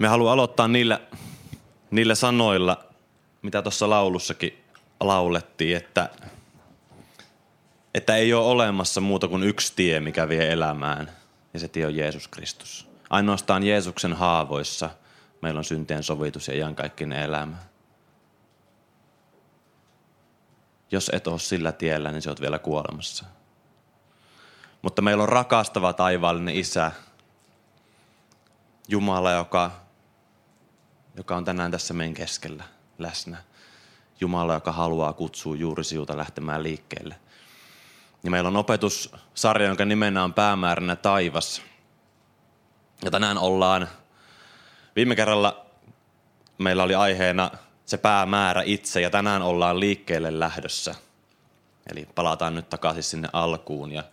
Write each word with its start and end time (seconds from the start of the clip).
Me 0.00 0.08
haluan 0.08 0.32
aloittaa 0.32 0.68
niillä, 0.68 1.00
niillä 1.90 2.14
sanoilla, 2.14 2.84
mitä 3.42 3.62
tuossa 3.62 3.90
laulussakin 3.90 4.64
laulettiin, 5.00 5.76
että, 5.76 6.10
että 7.94 8.16
ei 8.16 8.32
ole 8.32 8.46
olemassa 8.46 9.00
muuta 9.00 9.28
kuin 9.28 9.42
yksi 9.42 9.72
tie, 9.76 10.00
mikä 10.00 10.28
vie 10.28 10.52
elämään, 10.52 11.10
ja 11.54 11.60
se 11.60 11.68
tie 11.68 11.86
on 11.86 11.96
Jeesus 11.96 12.28
Kristus. 12.28 12.88
Ainoastaan 13.10 13.62
Jeesuksen 13.62 14.12
haavoissa 14.12 14.90
meillä 15.42 15.58
on 15.58 15.64
syntien 15.64 16.02
sovitus 16.02 16.48
ja 16.48 16.54
iankaikkinen 16.54 17.22
elämä. 17.22 17.56
Jos 20.90 21.10
et 21.12 21.26
ole 21.26 21.38
sillä 21.38 21.72
tiellä, 21.72 22.12
niin 22.12 22.22
se 22.22 22.30
oot 22.30 22.40
vielä 22.40 22.58
kuolemassa. 22.58 23.24
Mutta 24.82 25.02
meillä 25.02 25.22
on 25.22 25.28
rakastava 25.28 25.92
taivaallinen 25.92 26.56
isä, 26.56 26.92
Jumala, 28.88 29.32
joka, 29.32 29.89
joka 31.16 31.36
on 31.36 31.44
tänään 31.44 31.70
tässä 31.70 31.94
meidän 31.94 32.14
keskellä 32.14 32.64
läsnä. 32.98 33.36
Jumala, 34.20 34.54
joka 34.54 34.72
haluaa 34.72 35.12
kutsua 35.12 35.56
juuri 35.56 35.84
sinulta 35.84 36.16
lähtemään 36.16 36.62
liikkeelle. 36.62 37.16
Ja 38.22 38.30
meillä 38.30 38.48
on 38.48 38.56
opetussarja, 38.56 39.68
jonka 39.68 39.84
nimenä 39.84 40.24
on 40.24 40.34
päämääränä 40.34 40.96
taivas. 40.96 41.62
Ja 43.04 43.10
tänään 43.10 43.38
ollaan, 43.38 43.88
viime 44.96 45.16
kerralla 45.16 45.66
meillä 46.58 46.82
oli 46.82 46.94
aiheena 46.94 47.50
se 47.86 47.98
päämäärä 47.98 48.62
itse 48.64 49.00
ja 49.00 49.10
tänään 49.10 49.42
ollaan 49.42 49.80
liikkeelle 49.80 50.38
lähdössä. 50.40 50.94
Eli 51.92 52.08
palataan 52.14 52.54
nyt 52.54 52.68
takaisin 52.68 53.02
sinne 53.02 53.28
alkuun 53.32 53.92
ja, 53.92 54.04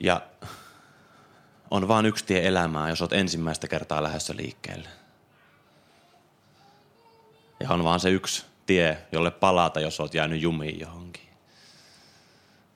ja 0.00 0.20
on 1.70 1.88
vain 1.88 2.06
yksi 2.06 2.24
tie 2.24 2.46
elämään, 2.46 2.90
jos 2.90 3.02
olet 3.02 3.12
ensimmäistä 3.12 3.68
kertaa 3.68 4.02
lähdössä 4.02 4.34
liikkeelle. 4.36 4.88
Ja 7.60 7.70
on 7.70 7.84
vaan 7.84 8.00
se 8.00 8.10
yksi 8.10 8.46
tie, 8.66 8.98
jolle 9.12 9.30
palata, 9.30 9.80
jos 9.80 10.00
olet 10.00 10.14
jäänyt 10.14 10.42
jumiin 10.42 10.80
johonkin. 10.80 11.26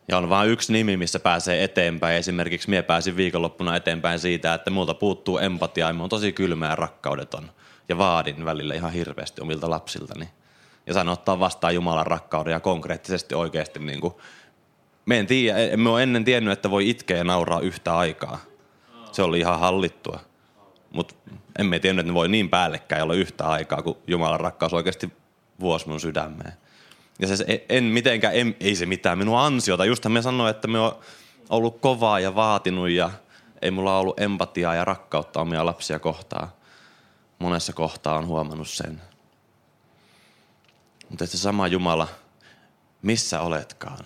Ja 0.08 0.18
on 0.18 0.28
vain 0.28 0.50
yksi 0.50 0.72
nimi, 0.72 0.96
missä 0.96 1.20
pääsee 1.20 1.64
eteenpäin. 1.64 2.16
Esimerkiksi 2.16 2.70
minä 2.70 2.82
pääsin 2.82 3.16
viikonloppuna 3.16 3.76
eteenpäin 3.76 4.18
siitä, 4.18 4.54
että 4.54 4.70
multa 4.70 4.94
puuttuu 4.94 5.38
empatia 5.38 5.90
ja 5.90 5.94
oon 6.00 6.08
tosi 6.08 6.32
kylmä 6.32 6.66
ja 6.66 6.76
rakkaudeton. 6.76 7.50
Ja 7.88 7.98
vaadin 7.98 8.44
välillä 8.44 8.74
ihan 8.74 8.92
hirveästi 8.92 9.40
omilta 9.40 9.70
lapsiltani. 9.70 10.28
Ja 10.86 10.94
sain 10.94 11.08
ottaa 11.08 11.40
vastaan 11.40 11.74
Jumalan 11.74 12.06
rakkauden 12.06 12.52
ja 12.52 12.60
konkreettisesti 12.60 13.34
oikeasti 13.34 13.78
niin 13.78 14.00
kuin, 14.00 14.14
me 15.06 15.18
en 15.18 15.26
tiedä, 15.26 15.58
ole 15.90 16.02
ennen 16.02 16.24
tiennyt, 16.24 16.52
että 16.52 16.70
voi 16.70 16.90
itkeä 16.90 17.16
ja 17.16 17.24
nauraa 17.24 17.60
yhtä 17.60 17.96
aikaa. 17.96 18.49
Se 19.20 19.24
oli 19.24 19.38
ihan 19.38 19.60
hallittua. 19.60 20.20
Mutta 20.90 21.14
emme 21.58 21.78
tiennyt, 21.78 22.02
että 22.02 22.12
ne 22.12 22.14
voi 22.14 22.28
niin 22.28 22.48
päällekkäin 22.48 23.02
olla 23.02 23.14
yhtä 23.14 23.48
aikaa, 23.48 23.82
kun 23.82 23.96
Jumalan 24.06 24.40
rakkaus 24.40 24.74
oikeasti 24.74 25.12
vuosi 25.60 25.88
mun 25.88 26.00
sydämeen. 26.00 26.52
Ja 27.18 27.36
se, 27.36 27.64
en 27.68 27.84
mitenkään, 27.84 28.34
en, 28.34 28.56
ei 28.60 28.74
se 28.74 28.86
mitään 28.86 29.18
minun 29.18 29.38
ansiota. 29.38 29.84
Justhan 29.84 30.12
me 30.12 30.22
sanoin, 30.22 30.50
että 30.50 30.68
me 30.68 30.78
on 30.78 30.98
ollut 31.48 31.80
kovaa 31.80 32.20
ja 32.20 32.34
vaatinut 32.34 32.90
ja 32.90 33.10
ei 33.62 33.70
mulla 33.70 33.98
ollut 33.98 34.20
empatiaa 34.20 34.74
ja 34.74 34.84
rakkautta 34.84 35.40
omia 35.40 35.66
lapsia 35.66 35.98
kohtaan. 35.98 36.48
Monessa 37.38 37.72
kohtaa 37.72 38.18
on 38.18 38.26
huomannut 38.26 38.68
sen. 38.68 39.02
Mutta 41.08 41.26
se 41.26 41.38
sama 41.38 41.66
Jumala, 41.66 42.08
missä 43.02 43.40
oletkaan, 43.40 44.04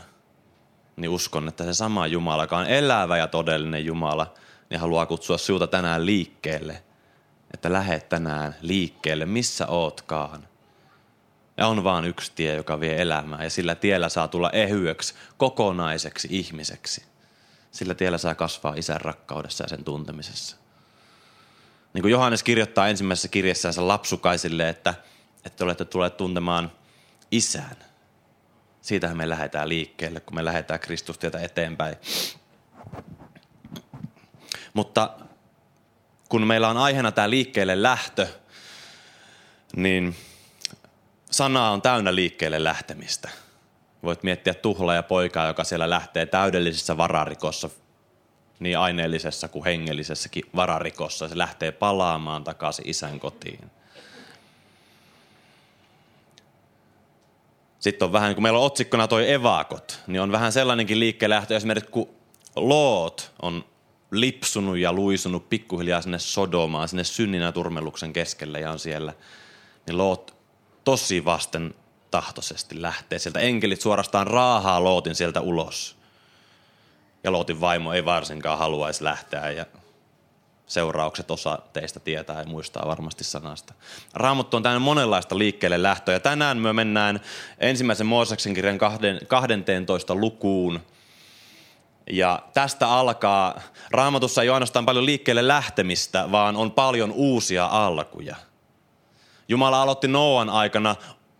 niin 0.97 1.11
uskon, 1.11 1.49
että 1.49 1.65
se 1.65 1.75
sama 1.75 2.07
Jumala, 2.07 2.43
joka 2.43 2.59
on 2.59 2.67
elävä 2.67 3.17
ja 3.17 3.27
todellinen 3.27 3.85
Jumala– 3.85 4.35
niin 4.75 4.81
haluaa 4.81 5.07
kutsua 5.07 5.39
sinulta 5.39 5.67
tänään 5.67 6.07
liikkeelle. 6.07 6.83
Että 7.55 7.73
lähet 7.73 8.09
tänään 8.09 8.57
liikkeelle, 8.61 9.27
missä 9.27 9.67
ootkaan. 9.67 10.49
Ja 11.57 11.67
on 11.67 11.85
vaan 11.85 12.05
yksi 12.05 12.33
tie, 12.35 12.55
joka 12.55 12.81
vie 12.81 13.03
elämää 13.03 13.45
ja 13.45 13.51
sillä 13.51 13.75
tiellä 13.75 14.09
saa 14.09 14.29
tulla 14.29 14.51
ehyeksi, 14.51 15.15
kokonaiseksi 15.37 16.29
ihmiseksi. 16.31 17.05
Sillä 17.71 17.95
tiellä 17.95 18.19
saa 18.19 18.35
kasvaa 18.35 18.75
isän 18.75 19.01
rakkaudessa 19.01 19.65
ja 19.65 19.69
sen 19.69 19.85
tuntemisessa. 19.85 20.57
Niin 21.93 22.03
kuin 22.03 22.13
Johannes 22.13 22.43
kirjoittaa 22.43 22.89
ensimmäisessä 22.89 23.29
kirjassaan 23.29 23.89
lapsukaisille, 23.89 24.69
että, 24.69 24.95
että 25.45 25.65
olette 25.65 25.85
tulleet 25.85 26.17
tuntemaan 26.17 26.73
isän. 27.31 27.77
Siitähän 28.81 29.17
me 29.17 29.29
lähdetään 29.29 29.69
liikkeelle, 29.69 30.21
kun 30.21 30.35
me 30.35 30.45
lähdetään 30.45 30.81
Kristustietä 30.81 31.41
eteenpäin. 31.41 31.97
Mutta 34.75 35.11
kun 36.29 36.47
meillä 36.47 36.69
on 36.69 36.77
aiheena 36.77 37.13
tämä 37.13 37.31
liikkeelle 37.31 37.83
lähtö, 37.83 38.27
niin 39.77 40.17
sana 41.31 41.71
on 41.71 41.83
täynnä 41.83 42.15
liikkeelle 42.15 42.65
lähtemistä. 42.65 43.29
Voit 44.03 44.23
miettiä 44.23 44.55
tuhla 44.55 44.95
ja 44.95 45.03
poikaa, 45.03 45.47
joka 45.47 45.65
siellä 45.65 45.91
lähtee 45.91 46.27
täydellisessä 46.27 46.97
vararikossa, 46.97 47.71
niin 48.59 48.79
aineellisessa 48.79 49.49
kuin 49.49 49.65
hengellisessäkin 49.65 50.45
vararikossa. 50.57 51.29
Se 51.29 51.39
lähtee 51.39 51.73
palaamaan 51.73 52.45
takaisin 52.45 52.89
isän 52.89 53.21
kotiin. 53.21 53.71
Sitten 57.81 58.07
on 58.07 58.13
vähän, 58.13 58.35
kun 58.35 58.43
meillä 58.43 58.59
on 58.59 58.67
otsikkona 58.67 59.09
toi 59.09 59.33
evakot, 59.33 60.01
niin 60.07 60.21
on 60.21 60.33
vähän 60.33 60.53
sellainenkin 60.53 61.01
liikkeelle 61.01 61.35
lähtö, 61.35 61.57
esimerkiksi 61.57 61.91
kun 61.91 62.15
Loot 62.57 63.33
on 63.43 63.65
lipsunut 64.21 64.79
ja 64.79 64.93
luisunut 64.93 65.49
pikkuhiljaa 65.49 66.03
sinne 66.03 66.19
Sodomaan, 66.19 66.89
sinne 66.89 67.05
synnin 67.05 67.43
ja 67.43 67.53
turmeluksen 67.53 68.13
keskelle 68.13 68.61
ja 68.61 68.71
on 68.71 68.79
siellä, 68.79 69.13
niin 69.87 69.99
Loot 69.99 70.35
tosi 70.85 71.25
vasten 71.25 71.75
tahtoisesti 72.11 72.83
lähtee 72.83 73.19
sieltä. 73.19 73.41
Enkelit 73.41 73.81
suorastaan 73.81 74.27
raahaa 74.27 74.85
Lootin 74.85 75.15
sieltä 75.15 75.41
ulos. 75.41 75.97
Ja 77.25 77.33
Lootin 77.33 77.61
vaimo 77.61 77.93
ei 77.93 78.05
varsinkaan 78.05 78.59
haluaisi 78.59 79.05
lähteä 79.05 79.51
ja 79.51 79.67
seuraukset 80.67 81.31
osa 81.31 81.59
teistä 81.73 82.01
tietää 82.01 82.41
ja 82.41 82.47
muistaa 82.47 82.89
varmasti 82.89 83.25
sanasta. 83.25 83.75
Raamattu 84.15 84.57
on 84.57 84.63
tänne 84.63 84.79
monenlaista 84.79 85.39
liikkeelle 85.39 85.83
lähtöä 85.83 86.15
ja 86.15 86.21
tänään 86.21 86.59
me 86.59 86.73
mennään 86.73 87.21
ensimmäisen 87.59 88.07
Mooseksen 88.07 88.55
kirjan 88.55 88.79
12 89.29 90.15
lukuun– 90.15 90.81
ja 92.11 92.43
tästä 92.55 92.89
alkaa, 92.89 93.61
raamatussa 93.91 94.43
ei 94.43 94.49
ole 94.49 94.55
ainoastaan 94.55 94.87
paljon 94.87 95.07
liikkeelle 95.07 95.49
lähtemistä, 95.49 96.33
vaan 96.33 96.57
on 96.57 96.71
paljon 96.71 97.13
uusia 97.13 97.67
alkuja. 97.67 98.37
Jumala 99.49 99.83
aloitti 99.83 100.09
Noan 100.09 100.51
aikana 100.51 100.97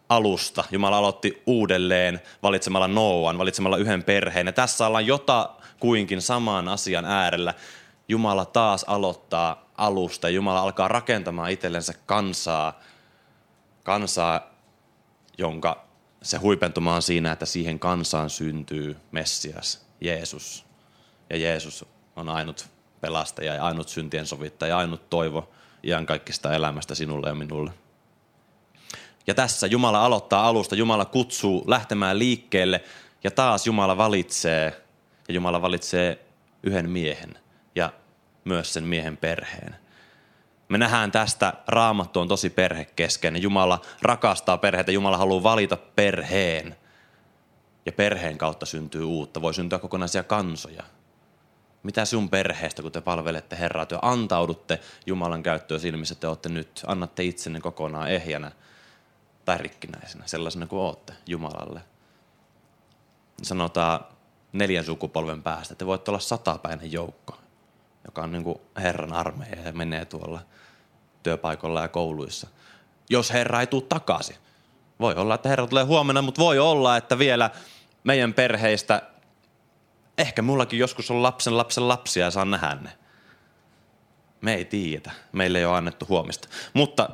alusta. 0.09 0.65
Jumala 0.71 0.99
aloitti 0.99 1.43
uudelleen 1.47 2.21
valitsemalla 2.43 2.89
Noan, 2.89 3.39
valitsemalla 3.39 3.77
yhden 3.77 4.05
perheen. 4.05 4.47
Ja 4.47 4.53
tässä 4.53 4.87
ollaan 4.87 5.07
jota 5.07 5.51
kuinkin 5.81 6.23
saman 6.23 6.69
asian 6.69 7.05
äärellä. 7.05 7.55
Jumala 8.09 8.45
taas 8.45 8.85
aloittaa 8.85 9.65
alusta. 9.77 10.29
Jumala 10.29 10.61
alkaa 10.61 10.89
rakentamaan 10.89 11.51
itsellensä 11.51 11.95
kansaa, 12.07 12.81
kansaa, 13.83 14.41
jonka 15.39 15.85
se 16.23 16.39
huipentumaan 16.39 17.03
siinä, 17.03 17.33
että 17.33 17.47
siihen 17.47 17.79
kansaan 17.79 18.31
syntyy 18.31 18.97
Messias. 19.13 19.87
Jeesus. 20.05 20.65
Ja 21.31 21.37
Jeesus 21.37 21.85
on 22.17 22.29
ainut 22.29 22.67
pelastaja 23.01 23.55
ja 23.55 23.65
ainut 23.65 23.89
syntien 23.89 24.27
sovittaja 24.27 24.71
ja 24.71 24.79
ainut 24.79 25.11
toivo 25.11 25.51
kaikista 26.07 26.55
elämästä 26.55 26.95
sinulle 26.95 27.29
ja 27.29 27.35
minulle. 27.35 27.71
Ja 29.27 29.35
tässä 29.35 29.67
Jumala 29.67 30.05
aloittaa 30.05 30.49
alusta, 30.49 30.75
Jumala 30.75 31.05
kutsuu 31.05 31.65
lähtemään 31.67 32.19
liikkeelle 32.19 32.85
ja 33.25 33.31
taas 33.31 33.67
Jumala 33.67 33.97
valitsee 33.97 34.83
ja 35.29 35.35
Jumala 35.35 35.63
valitsee 35.63 36.27
yhden 36.63 36.91
miehen 36.91 37.39
ja 37.75 37.93
myös 38.45 38.73
sen 38.73 38.85
miehen 38.85 39.17
perheen. 39.17 39.77
Me 40.69 40.79
nähdään 40.79 41.13
tästä, 41.13 41.53
raamattu 41.67 42.21
on 42.21 42.29
tosi 42.29 42.51
perhekeskeinen. 42.51 43.43
Jumala 43.43 43.81
rakastaa 44.03 44.59
perheitä, 44.59 44.93
Jumala 44.93 45.19
haluaa 45.19 45.43
valita 45.43 45.77
perheen 45.77 46.77
ja 47.87 47.93
perheen 47.93 48.39
kautta 48.39 48.67
syntyy 48.67 49.05
uutta. 49.05 49.43
Voi 49.43 49.55
syntyä 49.55 49.79
kokonaisia 49.79 50.23
kansoja. 50.23 50.83
Mitä 51.83 52.05
sun 52.05 52.31
perheestä, 52.31 52.83
kun 52.83 52.93
te 52.93 53.01
palvelette 53.01 53.59
Herraa, 53.59 53.87
te 53.87 53.99
antaudutte 54.03 54.81
Jumalan 55.07 55.43
käyttöön 55.43 55.81
silmissä, 55.81 56.15
te 56.15 56.29
olette 56.29 56.49
nyt, 56.49 56.85
annatte 56.87 57.25
itsenne 57.25 57.61
kokonaan 57.61 58.11
ehjänä 58.11 58.53
tai 59.45 59.59
rikkinäisenä, 59.59 60.27
sellaisena 60.27 60.67
kuin 60.67 60.81
olette 60.81 61.13
Jumalalle. 61.27 61.81
Sanotaan 63.43 64.05
neljän 64.53 64.85
sukupolven 64.85 65.43
päästä, 65.43 65.75
te 65.75 65.87
voitte 65.87 66.11
olla 66.11 66.21
satapäinen 66.21 66.93
joukko, 66.93 67.39
joka 68.05 68.23
on 68.23 68.33
niin 68.33 68.45
kuin 68.45 68.59
Herran 68.77 69.13
armeija 69.13 69.61
ja 69.61 69.73
menee 69.73 70.05
tuolla 70.05 70.41
työpaikoilla 71.23 71.81
ja 71.81 71.89
kouluissa. 71.89 72.47
Jos 73.11 73.33
Herra 73.33 73.61
ei 73.61 73.67
tule 73.67 73.83
takaisin. 73.89 74.37
Voi 75.01 75.15
olla, 75.15 75.35
että 75.35 75.49
Herra 75.49 75.67
tulee 75.67 75.85
huomenna, 75.85 76.23
mutta 76.23 76.43
voi 76.43 76.59
olla, 76.59 76.97
että 76.97 77.19
vielä 77.19 77.51
meidän 78.05 78.35
perheistä, 78.35 79.03
ehkä 80.19 80.43
mullakin 80.43 80.79
joskus 80.79 81.11
on 81.11 81.23
lapsen 81.23 81.59
lapsen 81.59 81.89
lapsia 81.89 82.25
ja 82.25 82.31
saan 82.31 82.51
nähdä 82.51 82.79
ne. 82.81 82.91
Me 84.41 84.55
ei 84.55 84.65
tiedetä. 84.65 85.11
Meille 85.33 85.59
ei 85.59 85.65
ole 85.65 85.77
annettu 85.77 86.07
huomista. 86.09 86.49
Mutta 86.75 87.11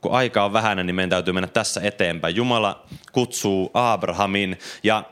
kun 0.00 0.12
aika 0.12 0.44
on 0.44 0.52
vähäinen, 0.52 0.86
niin 0.86 0.94
meidän 0.94 1.10
täytyy 1.10 1.32
mennä 1.32 1.46
tässä 1.46 1.80
eteenpäin. 1.84 2.36
Jumala 2.36 2.86
kutsuu 3.12 3.70
Abrahamin 3.74 4.58
ja 4.82 5.02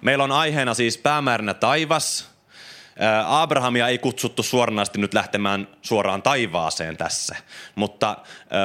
meillä 0.00 0.24
on 0.24 0.32
aiheena 0.32 0.74
siis 0.74 0.98
päämääränä 0.98 1.54
taivas. 1.54 2.32
Abrahamia 3.26 3.88
ei 3.88 3.98
kutsuttu 3.98 4.42
suoranaisesti 4.42 5.00
nyt 5.00 5.14
lähtemään 5.14 5.68
suoraan 5.82 6.22
taivaaseen 6.22 6.96
tässä, 6.96 7.36
mutta 7.74 8.16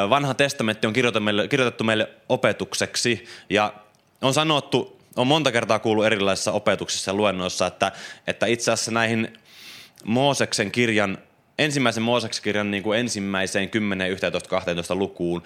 vanha 0.10 0.34
testamentti 0.34 0.88
on 0.88 0.94
kirjoitettu 0.94 1.24
meille, 1.24 1.48
kirjoitettu 1.48 1.84
meille 1.84 2.10
opetukseksi 2.30 3.26
ja 3.50 3.74
on 4.22 4.34
sanottu, 4.34 4.97
on 5.18 5.28
monta 5.28 5.52
kertaa 5.52 5.80
kuullut 5.80 6.06
erilaisissa 6.06 6.52
opetuksissa 6.52 7.12
ja 7.12 7.16
luennoissa, 7.16 7.68
että, 7.68 7.92
että 8.28 8.46
itse 8.46 8.72
asiassa 8.72 8.92
näihin 8.92 9.40
Mooseksen 10.06 10.72
kirjan 10.72 11.18
ensimmäisen 11.58 12.04
Mooseksen 12.04 12.44
kirjan 12.44 12.72
niin 12.72 12.84
kuin 12.84 13.00
ensimmäiseen 13.00 13.70
10, 13.70 14.12
11, 14.12 14.50
12 14.50 14.96
lukuun 14.96 15.44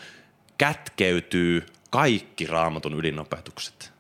kätkeytyy 0.58 1.66
kaikki 1.90 2.48
raamatun 2.48 3.00
ydinopetukset. 3.00 3.92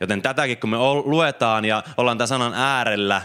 Joten 0.00 0.22
tätäkin 0.22 0.58
kun 0.58 0.70
me 0.70 0.76
luetaan 1.04 1.64
ja 1.64 1.82
ollaan 1.96 2.18
tämän 2.18 2.28
sanan 2.28 2.54
äärellä, 2.54 3.22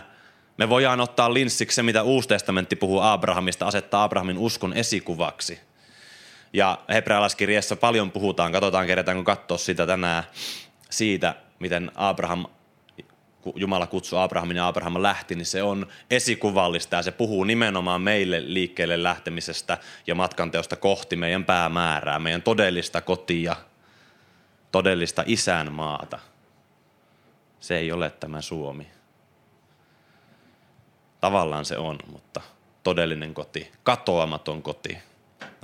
me 0.58 0.70
voidaan 0.70 1.02
ottaa 1.02 1.34
linssiksi 1.34 1.76
se, 1.76 1.84
mitä 1.84 2.04
Uusi 2.04 2.28
testamentti 2.28 2.76
puhuu 2.76 3.00
Abrahamista, 3.00 3.68
asettaa 3.68 4.04
Abrahamin 4.04 4.38
uskon 4.38 4.74
esikuvaksi. 4.74 5.60
Ja 6.54 6.78
hebrealaiskirjassa 6.90 7.76
paljon 7.76 8.12
puhutaan, 8.12 8.52
katsotaan, 8.52 8.88
kerätäänkö 8.88 9.24
katsoa 9.24 9.58
sitä 9.58 9.88
tänään, 9.88 10.24
siitä, 10.90 11.36
miten 11.60 11.92
Abraham 11.96 12.46
Jumala 13.56 13.88
kutsui 13.88 14.20
Abrahamin 14.24 14.58
ja 14.58 14.68
Abraham 14.68 15.02
lähti, 15.02 15.36
niin 15.36 15.46
se 15.46 15.64
on 15.64 15.88
esikuvallista 16.12 16.96
ja 16.96 17.04
se 17.04 17.12
puhuu 17.12 17.44
nimenomaan 17.44 18.02
meille 18.02 18.54
liikkeelle 18.54 19.04
lähtemisestä 19.04 19.78
ja 20.08 20.16
matkanteosta 20.16 20.76
kohti 20.76 21.16
meidän 21.16 21.46
päämäärää, 21.46 22.20
meidän 22.20 22.42
todellista 22.42 23.02
kotia, 23.02 23.56
todellista 24.72 25.24
isänmaata. 25.26 26.20
Se 27.60 27.78
ei 27.78 27.92
ole 27.92 28.10
tämä 28.10 28.42
Suomi. 28.42 28.88
Tavallaan 31.22 31.66
se 31.66 31.78
on, 31.78 32.00
mutta 32.12 32.42
todellinen 32.84 33.34
koti, 33.34 33.72
katoamaton 33.84 34.62
koti 34.62 34.98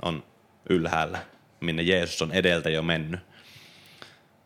on 0.02 0.24
ylhäällä, 0.70 1.24
minne 1.60 1.82
Jeesus 1.82 2.22
on 2.22 2.32
edeltä 2.32 2.70
jo 2.70 2.82
mennyt. 2.82 3.20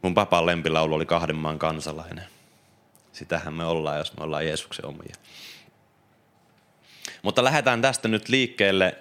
Mun 0.02 0.14
papan 0.14 0.46
lempilaulu 0.46 0.94
oli 0.94 1.06
kahden 1.06 1.36
maan 1.36 1.58
kansalainen. 1.58 2.24
Sitähän 3.12 3.54
me 3.54 3.64
ollaan, 3.64 3.98
jos 3.98 4.16
me 4.16 4.24
ollaan 4.24 4.46
Jeesuksen 4.46 4.86
omia. 4.86 5.14
Mutta 7.22 7.44
lähdetään 7.44 7.82
tästä 7.82 8.08
nyt 8.08 8.28
liikkeelle. 8.28 8.98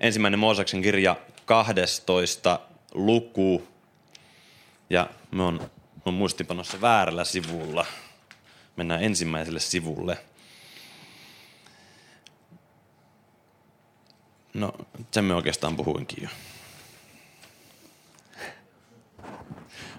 Ensimmäinen 0.00 0.38
Mooseksen 0.38 0.82
kirja 0.82 1.16
12 1.44 2.60
luku. 2.94 3.68
Ja 4.90 5.06
me 5.30 5.42
on, 5.42 5.70
on 6.04 6.14
muistipanossa 6.14 6.80
väärällä 6.80 7.24
sivulla. 7.24 7.86
Mennään 8.76 9.02
ensimmäiselle 9.02 9.60
sivulle. 9.60 10.18
No, 14.54 14.72
sen 15.10 15.24
me 15.24 15.34
oikeastaan 15.34 15.76
puhuinkin 15.76 16.22
jo. 16.22 16.28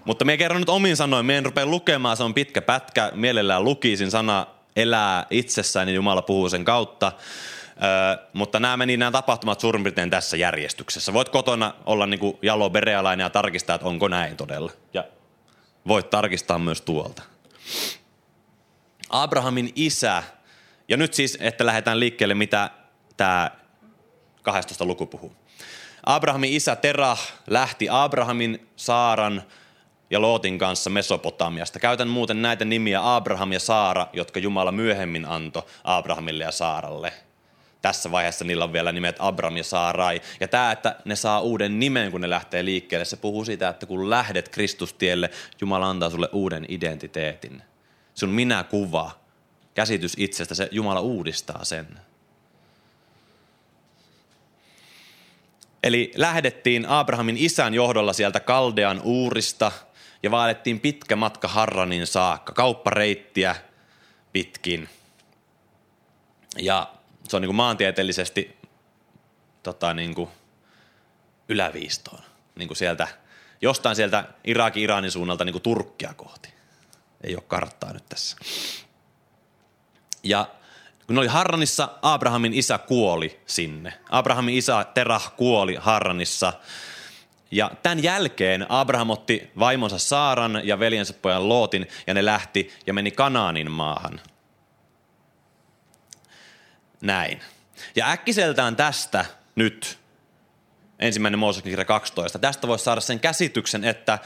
Mutta 0.04 0.24
me 0.24 0.36
kerron 0.36 0.60
nyt 0.60 0.68
omin 0.68 0.96
sanoin, 0.96 1.26
me 1.26 1.38
en 1.38 1.44
rupea 1.44 1.66
lukemaan, 1.66 2.16
se 2.16 2.22
on 2.22 2.34
pitkä 2.34 2.62
pätkä, 2.62 3.12
mielellään 3.14 3.64
lukisin 3.64 4.10
sana 4.10 4.46
elää 4.76 5.26
itsessään 5.30 5.88
ja 5.88 5.94
Jumala 5.94 6.22
puhuu 6.22 6.48
sen 6.48 6.64
kautta. 6.64 7.12
Ö, 7.76 8.28
mutta 8.32 8.60
nämä 8.60 8.76
meni 8.76 8.96
nämä 8.96 9.10
tapahtumat 9.10 9.60
suurin 9.60 9.82
piirtein 9.82 10.10
tässä 10.10 10.36
järjestyksessä. 10.36 11.12
Voit 11.12 11.28
kotona 11.28 11.74
olla 11.86 12.06
niin 12.06 12.20
kuin 12.20 12.38
jalo 12.42 12.70
berealainen 12.70 13.24
ja 13.24 13.30
tarkistaa, 13.30 13.74
että 13.74 13.86
onko 13.86 14.08
näin 14.08 14.36
todella. 14.36 14.72
Ja 14.94 15.04
voit 15.88 16.10
tarkistaa 16.10 16.58
myös 16.58 16.80
tuolta. 16.80 17.22
Abrahamin 19.10 19.72
isä, 19.74 20.22
ja 20.88 20.96
nyt 20.96 21.14
siis, 21.14 21.38
että 21.40 21.66
lähdetään 21.66 22.00
liikkeelle, 22.00 22.34
mitä 22.34 22.70
tämä 23.16 23.50
12 24.46 24.84
luku 24.84 25.06
puhuu. 25.06 25.32
Abrahamin 26.06 26.52
isä 26.52 26.76
Terah 26.76 27.32
lähti 27.46 27.86
Abrahamin, 27.90 28.68
Saaran, 28.76 29.42
ja 30.10 30.20
Lootin 30.20 30.58
kanssa 30.58 30.90
Mesopotamiasta. 30.90 31.78
Käytän 31.78 32.08
muuten 32.08 32.42
näitä 32.42 32.64
nimiä 32.64 33.14
Abraham 33.14 33.52
ja 33.52 33.60
Saara, 33.60 34.06
jotka 34.12 34.40
Jumala 34.40 34.72
myöhemmin 34.72 35.24
antoi 35.24 35.62
Abrahamille 35.84 36.44
ja 36.44 36.50
Saaralle. 36.50 37.12
Tässä 37.82 38.10
vaiheessa 38.10 38.44
niillä 38.44 38.64
on 38.64 38.72
vielä 38.72 38.92
nimet 38.92 39.16
Abram 39.18 39.56
ja 39.56 39.64
Saarai. 39.64 40.20
Ja 40.40 40.48
tämä, 40.48 40.72
että 40.72 40.96
ne 41.04 41.16
saa 41.16 41.40
uuden 41.40 41.80
nimen, 41.80 42.10
kun 42.10 42.20
ne 42.20 42.30
lähtee 42.30 42.64
liikkeelle, 42.64 43.04
se 43.04 43.16
puhuu 43.16 43.44
siitä, 43.44 43.68
että 43.68 43.86
kun 43.86 44.10
lähdet 44.10 44.48
Kristustielle, 44.48 45.30
Jumala 45.60 45.90
antaa 45.90 46.10
sulle 46.10 46.28
uuden 46.32 46.66
identiteetin. 46.68 47.62
Sun 48.14 48.28
minä-kuva, 48.28 49.10
käsitys 49.74 50.14
itsestä, 50.16 50.54
se 50.54 50.68
Jumala 50.70 51.00
uudistaa 51.00 51.64
sen. 51.64 52.05
Eli 55.86 56.12
lähdettiin 56.16 56.86
Abrahamin 56.88 57.36
isän 57.38 57.74
johdolla 57.74 58.12
sieltä 58.12 58.40
Kaldean 58.40 59.00
uurista– 59.04 59.72
ja 60.22 60.30
vaadettiin 60.30 60.80
pitkä 60.80 61.16
matka 61.16 61.48
Harranin 61.48 62.06
saakka, 62.06 62.52
kauppareittiä 62.52 63.56
pitkin. 64.32 64.88
Ja 66.58 66.92
se 67.28 67.36
on 67.36 67.42
niin 67.42 67.48
kuin 67.48 67.56
maantieteellisesti 67.56 68.56
tota, 69.62 69.94
niin 69.94 70.14
kuin 70.14 70.30
yläviistoon, 71.48 72.22
niin 72.54 72.68
kuin 72.68 72.76
sieltä, 72.76 73.08
jostain 73.62 73.96
sieltä 73.96 74.24
Irakin, 74.44 74.82
Iranin 74.82 75.10
suunnalta 75.10 75.44
niin 75.44 75.52
kuin 75.52 75.62
Turkkia 75.62 76.14
kohti. 76.14 76.48
Ei 77.24 77.34
ole 77.34 77.44
karttaa 77.46 77.92
nyt 77.92 78.08
tässä. 78.08 78.36
Ja 80.22 80.48
kun 81.06 81.14
ne 81.14 81.20
oli 81.20 81.28
Harranissa, 81.28 81.88
Abrahamin 82.02 82.54
isä 82.54 82.78
kuoli 82.78 83.40
sinne. 83.46 83.92
Abrahamin 84.10 84.54
isä 84.54 84.86
Terah 84.94 85.32
kuoli 85.36 85.76
Harranissa 85.80 86.52
ja 87.50 87.70
tämän 87.82 88.02
jälkeen 88.02 88.66
Abraham 88.68 89.10
otti 89.10 89.50
vaimonsa 89.58 89.98
Saaran 89.98 90.60
ja 90.64 90.78
veljensä 90.78 91.12
pojan 91.12 91.48
Lootin 91.48 91.88
ja 92.06 92.14
ne 92.14 92.24
lähti 92.24 92.72
ja 92.86 92.94
meni 92.94 93.10
Kanaanin 93.10 93.70
maahan. 93.70 94.20
Näin. 97.00 97.40
Ja 97.96 98.10
äkkiseltään 98.10 98.76
tästä 98.76 99.24
nyt 99.54 99.98
ensimmäinen 100.98 101.38
Mooseksen 101.38 101.70
kirja 101.70 101.84
12. 101.84 102.38
Tästä 102.38 102.68
voisi 102.68 102.84
saada 102.84 103.00
sen 103.00 103.20
käsityksen, 103.20 103.84
että 103.84 104.18